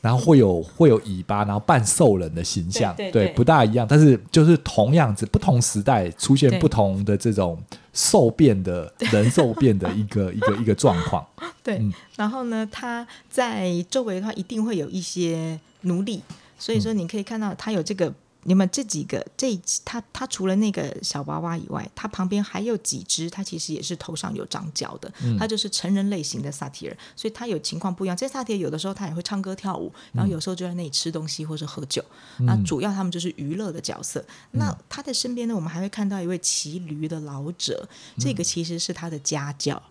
[0.01, 11.23] 然后会有会有尾巴，然后半兽人的形象，对，对，对，不大一样，但是就是同样子，不同时代出现不同的这种兽变的人兽变的一个 一个一个状况。
[11.63, 16.23] 对、嗯，然后呢，他在周围的话一定会有一些奴隶，
[16.59, 18.11] 所以说你可以看到他有这个。
[18.45, 28.17] 你们这几个，这他他除了那个小娃娃以外，他旁边还有几只，他其实也是头上有长角的，他就是成人类型的萨提尔，所以他有情况不一样。
[28.17, 32.03] 这萨提尔有的时候他也会唱歌跳舞，然后有时候就在那里吃东西或者喝酒，
[32.39, 34.25] 那主要他们就是娱乐的角色。
[34.53, 37.87] 那他的身边呢，我们还会看到一位骑驴的老者，
[38.19, 39.83] 这个其实是他的家教，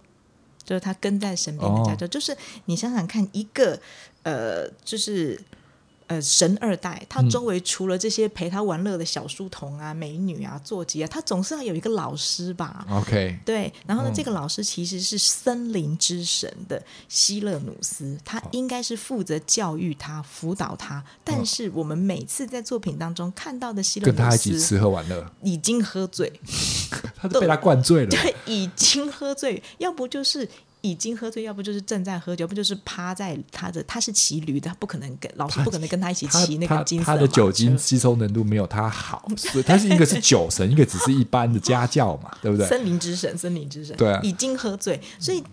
[0.63, 2.07] 就是他跟在身边的家教。
[2.07, 2.35] 就是
[2.65, 3.79] 你想想看，一个
[4.23, 5.39] 呃，就是。
[6.09, 13.71] 呃，神二代，他周围除了这些陪他玩乐的小书童啊、美女啊、坐骑啊，他总是要有一个老师吧？OK，对。
[13.85, 21.03] 然后呢，嗯、这个老师其实是森林之神的希勒努斯，他应该是负责教育他、辅导他。
[21.23, 26.33] 但是我们每次在作品当中看到的希勒努斯，跟他一起吃喝玩乐，已经喝醉，
[27.15, 30.49] 他都被他灌醉了， 对，已经喝醉，要不就是。
[30.81, 37.05] 已经喝醉，要不就是正在喝酒，不就是趴在他的，他是骑驴的，他不可能跟老师不可能跟他一起骑那个金色。
[37.05, 42.67] 他，的酒精吸收能度没有他好，所以他是一个是酒神，一个只是一般的家教嘛，对不对？
[42.67, 45.43] 森林之神，森林之神，对啊，已经喝醉，所以。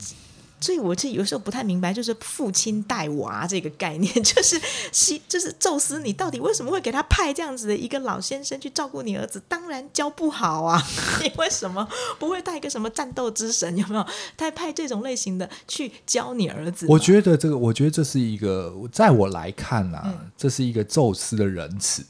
[0.59, 9.40] 所以，我其实有时候不太明白，就是父亲带娃这个概念， 就是西，就是宙斯，你到底为什么会给他派这样子的一个老先生去照顾你儿子？
[9.48, 10.82] 当然教不好啊！
[11.22, 11.86] 你为什么
[12.18, 13.76] 不会带一个什么战斗之神？
[13.76, 14.07] 有没有？
[14.36, 16.86] 他派这种类型的去教你儿子？
[16.88, 22.02] 我觉得这个，我觉得这是一个，在我来看啊，嗯、这是一个宙斯的仁慈。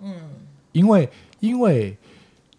[0.00, 0.30] 嗯，
[0.72, 1.08] 因为
[1.40, 1.96] 因为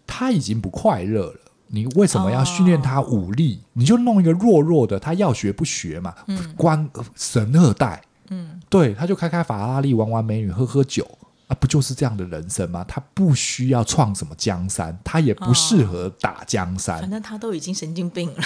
[0.06, 1.40] 他已经不快乐了。
[1.68, 3.60] 你为什么要训练他武力？
[3.62, 6.14] 哦、你就弄一个弱弱的，他要学不学嘛？
[6.26, 11.06] 嗯、官神二代，嗯，对，他就开开法拉利，玩玩美女，喝喝酒
[11.48, 12.84] 啊，不就是这样的人生吗？
[12.86, 16.98] 他不需要创什么江山，他也不适合打江山。
[16.98, 18.42] 哦、反正他都已经神经病了。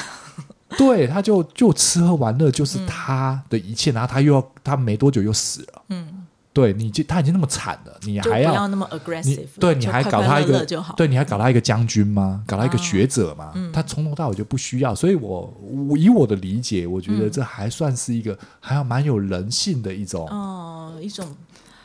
[0.77, 5.83] 对，他就就吃喝玩乐就是他的一切，嗯、然后他又要他没多久又死了。
[5.89, 6.27] 嗯。
[6.59, 12.43] 对，你就他已经那么惨了，你还要，要那么 aggressive，对，你还搞他一个对，你还搞他一个将军吗？
[12.49, 13.53] 搞他一个学者吗？
[13.55, 15.57] 嗯、他从头到尾就不需要，所以我
[15.89, 21.37] 我以我的理解，我觉得这还算是一个、还要蛮有人性的一种哦，一种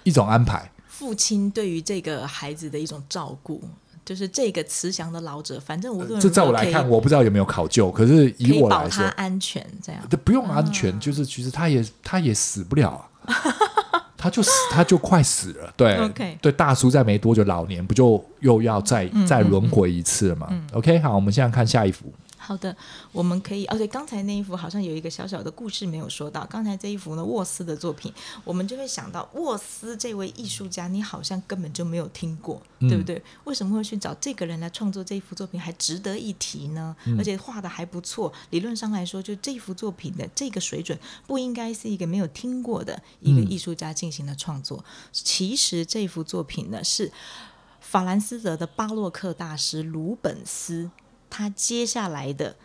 [0.02, 0.72] 一种安排。
[0.88, 3.62] 父亲对于这个孩子的一种照顾，
[4.04, 13.10] 就是这个慈祥的老者，反正无论、呃、这在我来看，我不知道有没有考究，可是以我来说，他安全这样，这不用安全，嗯、就是其实他也他也死不了啊。
[14.24, 15.74] 他就死， 他就快死了。
[15.76, 15.98] 对.
[16.42, 20.48] 对，大叔再没多久，老年不就又要再再轮回一次了吗？
[20.52, 22.06] 嗯嗯嗯？OK，好，我们现在看下一幅。
[22.46, 22.76] 好的，
[23.14, 23.78] 我们可以哦。
[23.78, 26.46] 对，刚才那一幅好像有一个小小的故事没有说到。
[26.48, 28.14] 刚才这一幅呢，沃斯的作品，
[28.44, 33.24] 我们就会想到沃斯这位艺术家，你好像根本就没有听过，嗯、对不对？
[33.46, 36.94] 为什么会去找这个人来创作这一幅作品，还值得一提呢？
[37.06, 38.34] 嗯、而且画的还不错。
[38.50, 44.78] 理论上来说，就这幅作品的这个水准，不应该是一个没有听过的一个艺术家进行的创作。
[44.80, 47.10] 嗯、其实这幅作品呢，是
[47.80, 50.92] 法兰斯德的巴洛克大师鲁本斯。
[51.34, 52.56] 他接下来的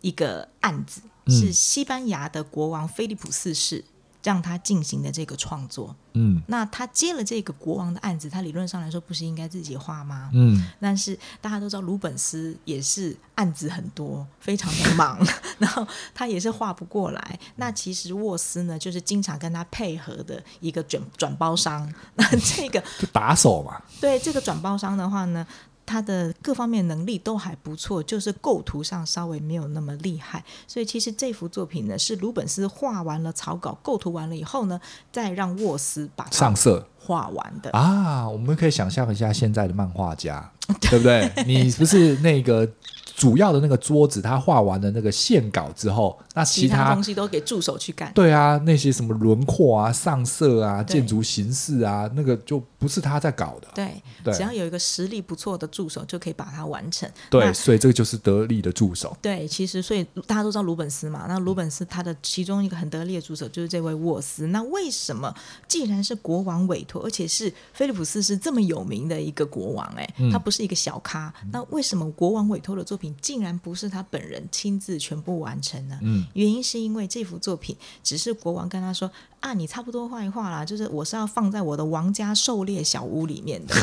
[0.00, 3.84] 一个案子是西班牙的国王菲利普四世
[4.22, 5.94] 让他进行的这个创作。
[6.18, 10.30] 嗯，那他接了这个国王的案子，他理论上来说不是应该自己画吗？
[10.32, 15.18] 嗯，但是大家都知道鲁本斯也是案子很多，非常的忙，
[15.58, 17.38] 然后他也是画不过来。
[17.56, 21.92] 那其实沃斯呢，就是经常跟他配合的一个转转包商。
[22.14, 23.82] 那这个就打手嘛。
[24.00, 25.46] 对，这个转包商的话呢。
[25.86, 30.44] 他的各方面能力都还不错，就是构图上稍微没有那么厉害。
[30.66, 34.80] 所以其实这幅作品呢，是鲁本斯画完了草稿、构图完了以后呢，
[35.12, 38.28] 再让沃斯把它上色画完的啊。
[38.28, 40.52] 我们可以想象一下现在的漫画家，
[40.90, 41.32] 对不对？
[41.46, 42.68] 你不是那个。
[43.16, 48.12] 主要的那个桌子，他画完了那个线稿之后，那其他，东西都给助手去干。
[48.12, 53.68] 对啊，那些什么轮廓啊、上色啊、建筑形式啊，那个就不是他在搞的。
[53.74, 57.10] 对，对，只要有一个实力不错的助手，就可以把它完成。
[57.30, 59.16] 对，所以这个就是得力的助手。
[59.22, 64.46] 对，其实所以大家都知道鲁本斯嘛，那鲁本斯他的其中一个很得力的助手就是这位沃斯。
[64.48, 65.34] 那为什么
[65.66, 73.14] 既然是国王委托，而且是菲利普斯是这么有名的一个国王，欸，哎，嗯，他不是一个小咖，那为什么国王委托的作品？
[73.22, 79.10] 竟然不是他本人亲自全部完成呢，嗯，原因是因为这幅作品只是国王跟他说
[79.40, 83.74] 啊，你差不多画一画啦，就是我是要放在我的王家狩猎小屋里面的，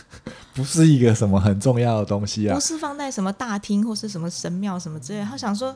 [0.54, 5.24] 不是一个什么很重要的东西啊，不是放在什么大厅或是什么神庙什么之类的。
[5.24, 5.74] 他想说。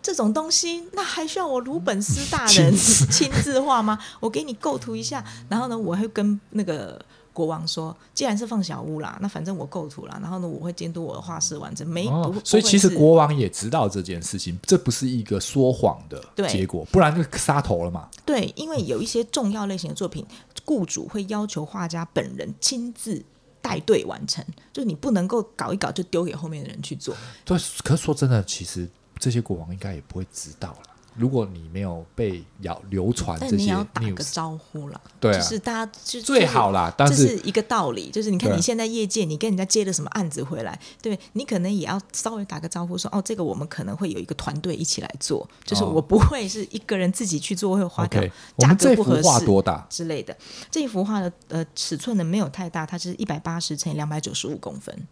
[0.00, 3.98] 这种东西，那还需要我鲁本斯大人亲自画吗？
[4.20, 6.98] 我给你构图一下，然后呢，我会跟那个。
[7.38, 11.86] 国王说：“既然是放小屋啦，那反正我构图啦，然后呢，我会监督我的画室完成。
[11.86, 18.08] 没，哦、所以其实国王也知道这件事情，这不是一个说谎的结果，不然就杀头了嘛。
[18.26, 20.26] 对，因为有一些重要类型的作品，
[20.66, 23.24] 雇主会要求画家本人亲自
[23.62, 27.14] 带队完成，就是你不能够搞一搞就丢给后面的人去做。
[27.44, 30.78] 对，可是说真的，其实这些国王应该也不会知道了。”
[31.18, 36.94] 如果你没有被谣流传这些，你要打个招呼啦，对啊，就是大家就最好啦。
[36.96, 48.22] 但是这是一个道理，就是你看你现在业界，你跟人家接了什么案子回来，对你可能也要稍微打个招呼说，说哦，这个我们可能会有一个团队一起来做，就是我不会是一个人自己去做，会花掉
[48.56, 50.36] 价格不合适多大之类的。
[50.70, 55.06] 这一幅画的呃尺寸呢没有太大，它是一百八十乘以两百九十五公分，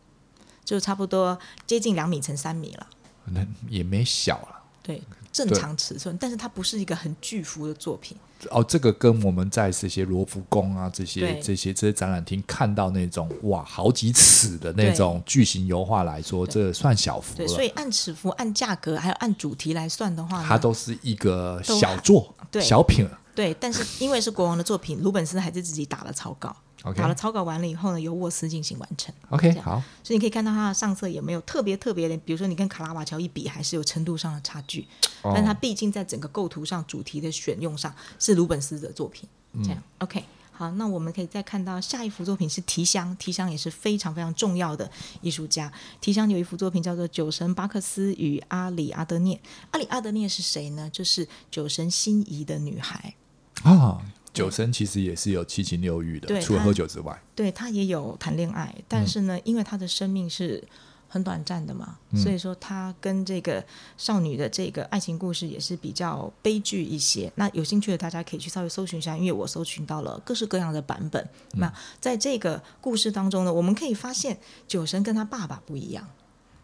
[0.64, 1.36] 就差不多
[1.66, 2.86] 接近两米乘三米了。
[3.24, 5.02] 那也没小了，对。
[5.36, 8.16] 正常尺寸，但是它不是一个很巨幅的作品。
[8.50, 17.36] 哦，这个跟我们在这些罗浮宫啊、这些这些这些展览厅看到那种哇好几尺的那种巨型油画来说，这算小幅了。
[17.38, 23.06] 对，所以按尺幅、按价格还有按主题来算的话，它都是一个小作、对小品。
[23.34, 26.54] 对，但是因为是国王的作品，鲁本斯还是自己打了草稿。
[26.94, 29.12] 打了草稿完了以后呢，由沃斯进行完成。
[29.30, 29.82] OK，好。
[30.04, 34.86] 所以你可以看到它的上色也没有特别特别的，比如说你跟卡拉瓦乔一比，还是有程度上的差距。
[35.22, 35.34] Oh.
[35.34, 39.28] 但它毕竟在整个构图上、主题的选用上是鲁本斯的作品。
[39.64, 40.22] 这样、嗯、OK，
[40.52, 44.88] 好，那我们可以再看到下一幅作品是提香，提香也是非常非常重要的
[45.22, 45.72] 艺术家。
[46.00, 49.34] 提香有一幅作品叫做《酒神巴克斯与阿里阿德涅》。
[49.70, 50.88] 阿里阿德涅是谁呢？
[50.90, 53.14] 就是酒神心仪的女孩
[53.62, 53.72] 啊。
[53.72, 53.96] Oh.
[54.36, 60.62] 酒神其实也是有七情六欲的，对除了喝酒之外，对他也有谈恋爱，但是呢，嗯、因为他的生命是
[61.08, 63.64] 很短暂的嘛，嗯、所以说他跟这个
[63.96, 67.32] 少女的这个爱情故事也是比较悲剧一些。
[67.36, 71.22] 那有兴趣的大家可以去稍微搜寻一下，因为我搜寻到了各式各样的版本。
[71.54, 76.06] 嗯、那在这个故事当中呢，我们可以发现酒神跟他爸爸不一样，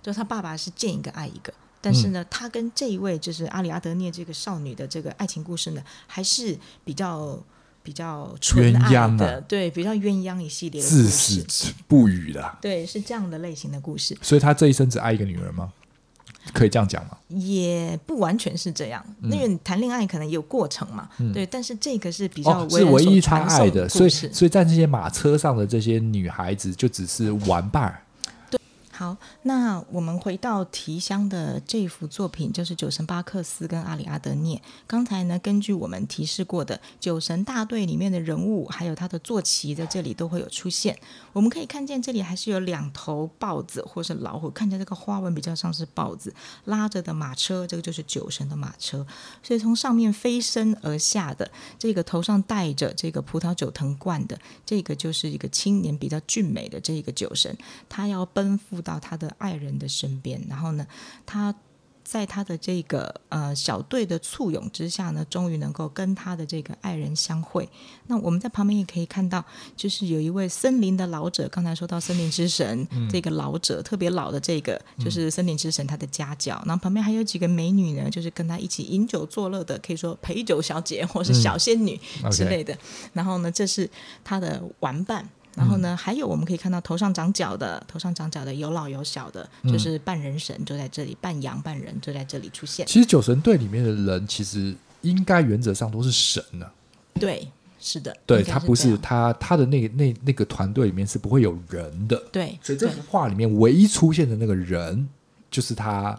[0.02, 7.42] 就他爸爸是见一个爱一个，但是呢，嗯、他跟这一位就是阿里阿德涅这个少女的这个爱情故事呢，还是比较。
[7.82, 11.44] 比较纯爱的，对，比较鸳鸯一系列的至死
[11.88, 14.16] 不渝的，对，是这样的类型的故事。
[14.22, 15.72] 所以他这一生只爱一个女人吗？
[16.52, 17.16] 可以这样讲吗？
[17.28, 21.46] 也不完全是这样，因为谈恋爱可能也有过程嘛，嗯、对。
[21.46, 27.96] 但是这个是比较为是唯一他爱的，所以所以在这些马车上的这些女孩子就只是玩伴。
[29.02, 34.62] 好，那我们回到提香的这幅作品，就是酒神巴克斯跟阿里阿德涅。
[34.86, 40.96] 刚才呢，根据我们提示过的酒神大队里面的人物，还有他的坐骑在这里都会有出现。
[41.32, 46.32] 我们可以看见这里还是有两头豹子或是老虎，看起来这个花纹比较像是豹子
[46.66, 49.04] 拉着的马车，这个就是酒神的马车。
[49.42, 58.91] 所以从上面飞身而下的这个头上戴着这个葡萄酒藤冠的这个，就是一个青年比较俊美的这个酒神，他要奔赴到。
[58.92, 60.86] 到他的爱人的身边，然后呢，
[61.24, 61.54] 他
[62.04, 67.66] 在他的这个呃小队的簇拥之下呢，终于能够跟他的这个爱人相会。
[68.08, 69.42] 那我们在旁边也可以看到，
[69.76, 76.60] 就是有一位森林的老者，刚才说到森林之神，嗯、这个老者特别老的这个，就是森林之神他的家教。
[76.66, 81.98] 然后旁边还有几个美女呢，就是跟他一起饮酒作乐的，可以说陪酒小姐或是小仙女
[82.30, 82.74] 之类的。
[82.74, 83.88] 嗯 okay、然后呢，这是
[84.22, 85.26] 他的玩伴。
[85.54, 92.86] 然后呢，还有我们可以看到头上长角的，头上长角的有老有小的，就是半人神就在这里，半羊半人就在这里出现。
[92.86, 96.72] 其实酒神队里面的人，其实应该原则上都是神呢、啊。
[97.20, 97.46] 对，
[97.78, 102.16] 是的，对他不是他他的那个那那个团队里面是不会有人的。
[102.32, 105.06] 对，所以这幅画里面唯一出现的那个人，
[105.50, 106.18] 就是他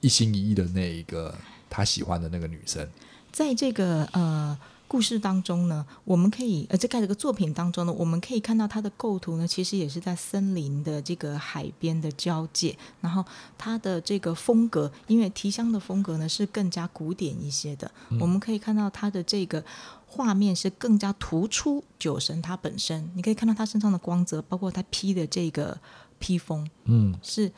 [0.00, 1.34] 一心一意的那一个
[1.70, 2.86] 他喜欢的那个女生。
[3.32, 4.58] 在这个呃。
[4.88, 12.76] 故事当中呢，我们可以呃，在这个作品当中呢，我们可以看到它的构图呢，其实也是在森林的这个海边的交界。
[13.00, 13.24] 然后
[13.58, 17.90] 它的这个风格，因为提香的风格呢是更加古典一些的。
[18.10, 19.62] 嗯、我们可以看到它的这个
[20.06, 23.10] 画面是更加突出酒神他本身。
[23.14, 25.76] 你可以看到他身上的光泽，包括他披的这个
[26.18, 27.50] 披风，嗯，是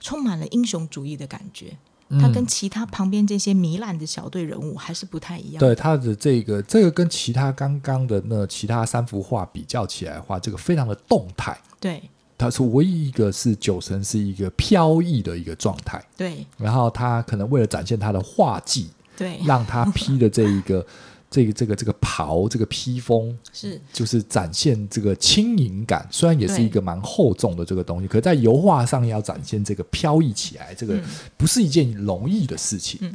[0.00, 1.78] 充满了英雄主义的感觉。
[2.20, 5.58] 他跟其他旁边这些糜烂的小队人物还是不太一样。
[5.58, 11.56] 对他的这个，这个跟其他刚刚的那其他三幅画比较起来的话，这个非常的动态。
[11.80, 12.02] 对，
[12.36, 16.02] 他是唯一一个是酒神是一个飘逸的一个状态。
[16.16, 20.86] 对，然后他可能为了展现他的画技，对，让他披的这一个。
[21.32, 31.00] 这个这个这个袍，这个披风是就是展现这个轻盈感，虽然也是一个蛮厚重的这个东西，可在油画上要展现这个飘逸起来，这个
[31.38, 33.00] 不是一件容易的事情。
[33.02, 33.12] 嗯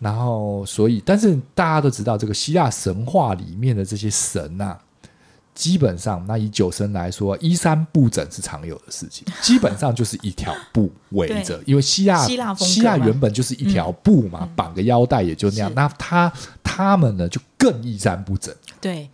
[0.00, 4.80] 然后所以，但是大家都知道，这个希腊神话里面的这些神呐、啊。
[5.54, 9.26] 基本上，那以九神来说，衣衫不整是常有的事情。
[9.40, 15.72] 基本上就是一条布围着，因为希腊希腊希腊原本就是一条布嘛，绑、嗯、个腰带也就那样。
[15.74, 16.32] 那他
[16.62, 18.54] 他们呢，就更衣衫不整。
[18.80, 19.08] 对。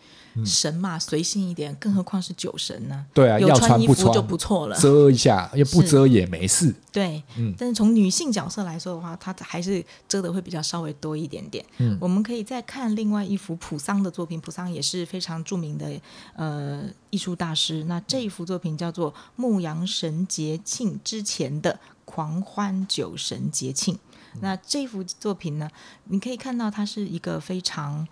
[0.45, 3.05] 神嘛，随性一点，更何况是酒神呢？
[3.13, 6.75] 对啊，有穿衣服就不错了，遮一下，也不遮也没事。
[6.93, 7.55] 对，嗯。
[7.59, 11.65] 但是从女性角色来说的话，她还是遮的会比较稍微多一点点。
[11.79, 15.89] 嗯，我们可以再看另外一幅普桑的作品，普桑也是非常著名的
[16.35, 17.85] 呃艺术大师。
[17.85, 23.95] 那这一幅作品叫做《牧羊神节庆之前的狂欢酒神节庆》。
[24.41, 25.69] 那这幅作品呢，
[26.05, 28.07] 你可以看到它是一个非常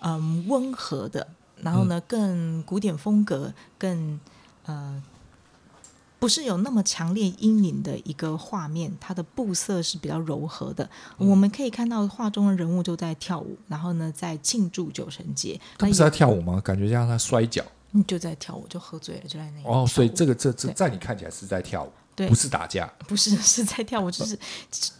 [0.00, 1.26] 嗯温和的。
[1.62, 4.20] 然后呢，更古典风格，更
[4.64, 5.02] 呃，
[6.18, 10.88] 不是有那么强烈阴影的一个画面，它的布色是比较柔和的。
[11.18, 15.60] 嗯、我们可以看到画中的人物就在跳舞，然后呢，在庆祝九神节。
[15.78, 16.60] 他不是在跳舞吗？
[16.62, 17.64] 感觉像他摔跤。
[17.92, 19.62] 嗯，就在跳舞，就喝醉了，就在那里。
[19.64, 24.36] 哦，所以这个这这在你看起来是在跳舞，对，不是打架，不是是在跳舞，就是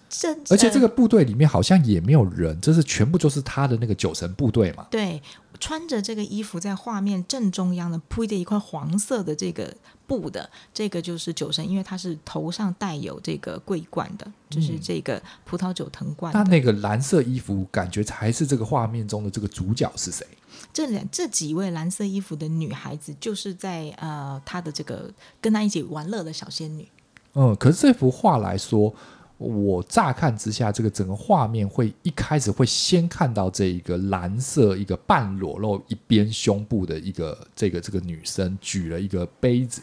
[0.09, 0.32] 这。
[0.48, 4.86] 而且这个部队里面好像也没有人，这是全部就是他的那个九神部队嘛？
[4.90, 5.20] 对。
[5.59, 9.74] 穿着这个衣服在画面正中央的铺着一块黄色的这个
[10.07, 16.32] 布的，这个就是酒神，因为他是头上带有这个桂冠的，就是这个葡萄酒藤冠。
[16.32, 20.26] 那、嗯、那个蓝色衣服，感觉才是这个画面中的这个主角是谁？
[20.72, 26.88] 这两这几位蓝色衣服的女孩子，就是在呃她的这个跟她一起玩乐的小仙女。
[27.34, 28.94] 嗯，可是这幅画来说。
[29.39, 39.82] 我乍看之下，这个整个画面会一开始会先看到这一个蓝色一个半裸露一边胸部的一个这个这个女生举了一个杯子，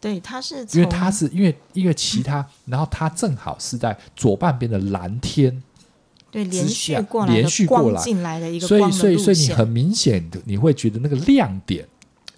[0.00, 5.62] 对，她是因为她是因为因为其他，嗯、然后她正好是在左半边的蓝天，
[6.30, 11.86] 对，连续过来连续过来进来的一个所以所以所以你很明显的你会觉得那个亮点。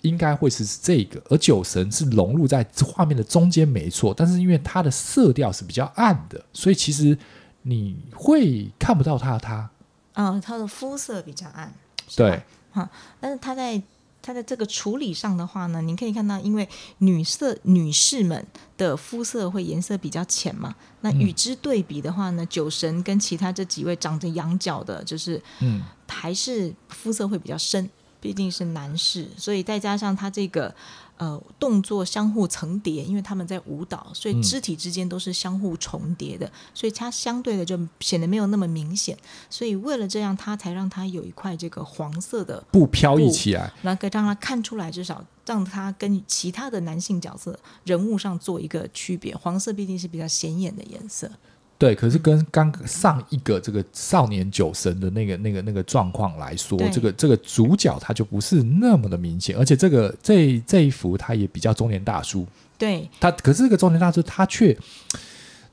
[0.07, 4.15] 应该会是这个，而酒神是融入在画面的中间，没错。
[4.15, 7.17] 但是因为它的色调是比较暗的，所以其实
[7.63, 9.71] 你会看不到他的他。
[10.15, 11.73] 嗯，他的肤色比较暗。
[12.17, 12.89] 对，哈，
[13.21, 13.83] 但是他在
[14.23, 18.47] 他在这个处理上的话呢，你可以看到，因为女色女士们
[18.77, 27.89] 的肤色会颜色比较浅嘛，那与之对比的话呢，嗯、酒神跟其他这几位长着羊角的，就是嗯，还是肤色会比较深。
[28.27, 30.75] 毕竟是男士，所以再加上他这个
[31.17, 39.17] 呃动作相互层叠，因为他们在舞蹈，所以肢体之间都是相互重叠的，嗯、所以他相对的就显得没有那么明显。
[39.49, 49.37] 所以为了这样，他才让他有一块这个黄色的布飘逸起来，然后可以让他看出来，至少让他跟其他的男性角色人物上做一个区别。
[49.37, 51.31] 黄色毕竟是比较显眼的颜色。
[51.79, 62.47] 对，可是跟刚上一个这个少年酒神的那个那个那个状况来说，这个这个主角他就不是那么的明显，而且这个这这一幅他也比较中年大叔。
[62.79, 64.77] 对，他可是这个中年大叔他却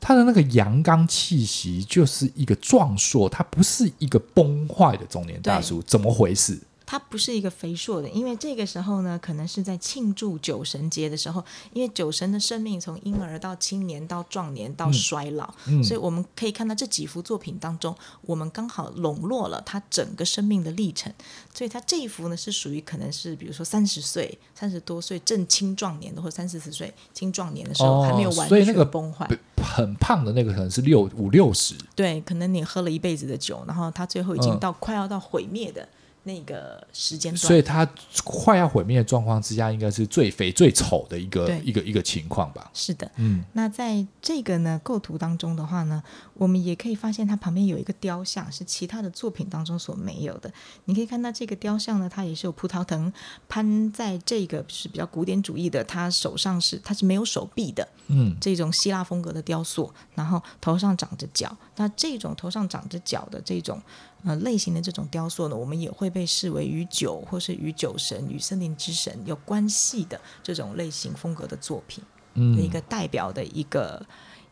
[0.02, 6.60] 他的那个阳刚气息就是一个壮硕，他不是一个崩坏的中年大叔，怎么回事？
[6.86, 21.12] 他不是一个肥硕的，因为这个时候呢，可能是在庆祝酒神节的时候，因为酒神的生命从婴儿到青年到壮年到衰老，嗯嗯、所以我们可以看到这几幅作品当中，我们刚好笼络了他整个生命的历程。
[21.54, 29.30] 所以他这一幅呢，是属于可能是比如说三十岁、三十多岁正青壮年的，或者三四十岁青壮年的时候，还没有完全崩坏。
[29.64, 35.88] 很胖的那个可能是六五六十，对，可能你喝了一辈子的酒，然后他最后已经到快要到毁灭的。
[36.26, 37.88] 那个时间段，所以它
[38.24, 42.72] 快要毁灭的状况之下，应该是最肥最丑的一个一个一个情况吧？
[42.74, 43.44] 是的，嗯。
[43.54, 46.02] 那在这个呢构图当中的话呢，
[46.36, 50.52] 我们也可以发现它旁边有一个雕像，是其他的作品当中所没有的。
[50.86, 53.12] 你可以看到这个雕像呢，它也是有葡萄藤
[53.50, 61.54] 攀在这个是比较古典主义的，它手上是它是没有手臂的，嗯，这种希腊风格的雕塑，然后头上长着角。
[61.76, 63.82] 那这种头上长着角的这种。
[64.24, 72.04] 呃，类型的这种雕塑呢，我们也会被视为与酒或是与酒神、与森林之神有关系的这种类型风格的作品，
[72.36, 74.06] 嗯，一个代表的一个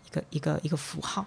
[0.05, 1.25] 一个一个一个符号。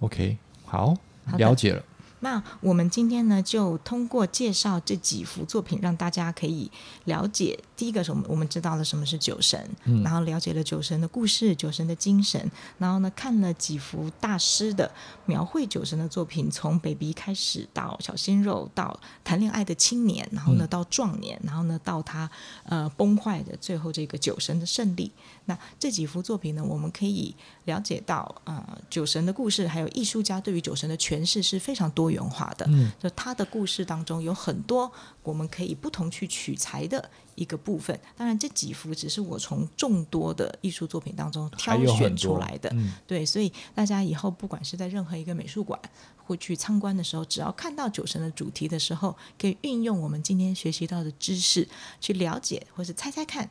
[0.00, 0.94] OK，好，
[1.36, 1.82] 了解了。
[2.20, 6.70] 那我们今天呢，就通过介绍这几幅作品，让大家可以
[7.04, 7.58] 了解。
[7.76, 14.90] 第一个是我们我们知道了什么是酒神，嗯，然后了解了酒神的故事、酒神的精神，然后呢，看了几幅大师的
[15.26, 22.28] 描绘酒神的作品，从 baby 开始到小鲜肉，到谈恋爱的青年，然后呢到壮年，然后呢到他
[22.64, 25.12] 呃崩坏的最后这个酒神的胜利。
[25.44, 27.34] 那这几幅作品呢，我们可以
[27.64, 32.64] 了解到呃酒神的故事，还有艺术家对于酒神的诠释是非常多多元化的。
[32.68, 34.90] 嗯，就他的故事当中有很多
[35.22, 37.98] 我们可以不同去取材的一个部分。
[38.16, 42.70] 当然，这几幅只是我从众多的艺术作品当中挑选出来的。
[42.72, 45.78] 嗯，对，所以大家以后不管是在任何一个美术馆
[46.16, 51.68] 或去参观的时候，只要看到酒神的主题的时候，可以运用我们今天学习到的知识
[52.00, 53.48] 去了解，或是猜猜看。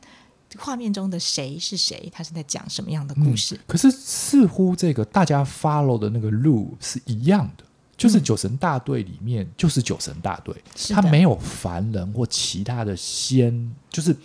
[0.58, 2.08] 画面中的谁是谁？
[2.10, 3.54] 他是在讲什么样的故事？
[3.54, 7.64] 嗯、可是似乎这个大家 follow 的那个路是一样的，
[7.98, 14.16] 就是酒神大队里面就是酒神大队，嗯、他没有凡人或其他的仙，就是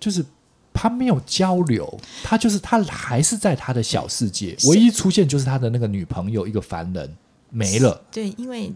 [0.00, 0.24] 就是
[0.72, 7.16] 他没有交流，他就是他还是在他的小世界，唯一出现就是他的那个女朋友一个凡人
[7.50, 8.02] 没了。
[8.10, 8.74] 对，因为。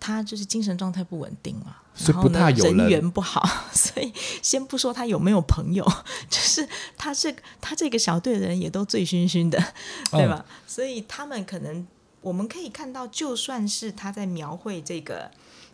[0.00, 3.44] 他就是精神状态不稳定嘛，所以不太有人，人缘不好，
[3.74, 5.84] 所以先不说他有没有朋友，
[6.30, 6.64] 就是
[6.96, 9.58] 他这他这个小队的人也都醉醺醺的，
[10.12, 10.46] 对吧？
[10.48, 11.84] 嗯、所以他们可能
[12.20, 15.30] 我们可以看到，就算是他在描绘这个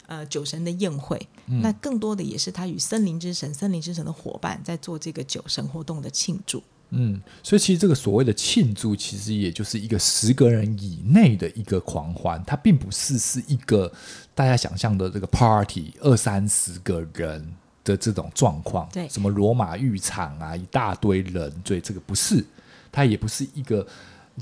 [0.06, 6.62] 呃酒神的宴会，嗯、那更多的也是他与森林之神、森林之神的伙伴在做这个酒神活动的庆祝。
[6.90, 13.90] 嗯，所以其实这个所谓的庆祝，其实也就是一个十个人以内的一个狂欢，它并不是是一个
[14.32, 17.52] 大家想象的这个 party 二三十个人
[17.82, 18.88] 的这种状况。
[18.92, 22.44] 对，什么罗马浴场啊，一大堆人，对，这个不是，
[22.92, 23.84] 它也不是一个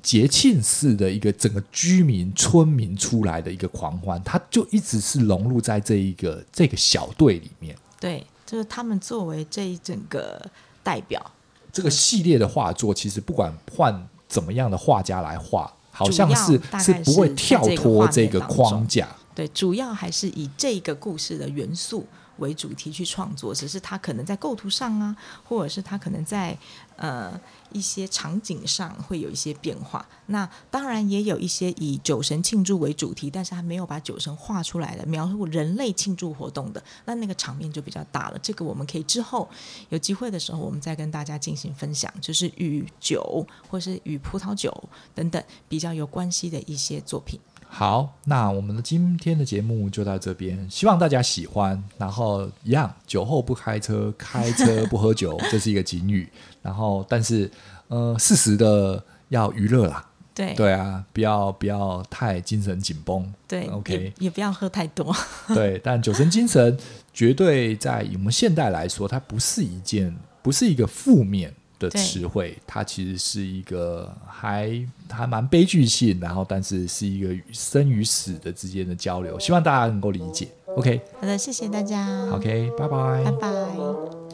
[0.03, 7.77] 节庆式的一个整个居民村民出来的一个狂欢，它就一直是融入在这一个这个小队里面。
[8.01, 10.41] 对，就是他们作为这一整个
[10.83, 11.25] 代表。
[11.73, 19.09] 这个系列的画作，其实不管换怎么样的画家来画，好像是是不会跳脱这个框架。
[19.35, 22.07] 对，主要还是以这个故事的元素
[22.37, 26.55] 为主题去创作，只是他可能在构图上啊，或者是他可能在
[26.97, 27.33] 呃
[27.73, 30.07] 一些场景上会有一些变化。
[30.27, 38.39] 那当然也有一些以酒神庆祝为主题，但是他没有把酒神画出来的，描述人类庆祝活动的，那那个场面就比较大了。
[38.43, 39.49] 这个我们可以之后
[39.91, 44.73] 有机会的时候，我们再跟大家进行分享，就是与酒或是与葡萄酒
[45.15, 47.39] 等等比较有关系的一些作品。
[47.75, 51.83] 好，那我们的今天的节目就到这边，希望大家喜欢。
[51.97, 56.31] 然后一样，酒后不开车，开车不喝酒，这是一个警语。
[56.63, 57.51] 然后，但是
[57.89, 60.07] 呃，适时的要娱乐啦。
[60.35, 63.31] 对对啊，不要不要太精神紧绷。
[63.47, 65.15] 对，OK，也，也不要喝太多。
[65.53, 66.79] 对，但酒神精神
[67.13, 71.53] 绝对在我们现代来说，它不是一件，不是一个负面。
[71.83, 74.71] 的词汇，它其实是一个还
[75.11, 80.47] 还蛮悲剧性，然后但是是一个生与死的之间的交流，希望大家能够理解。
[80.77, 82.31] OK，好的，谢谢大家。
[82.31, 84.32] OK，拜拜，拜拜。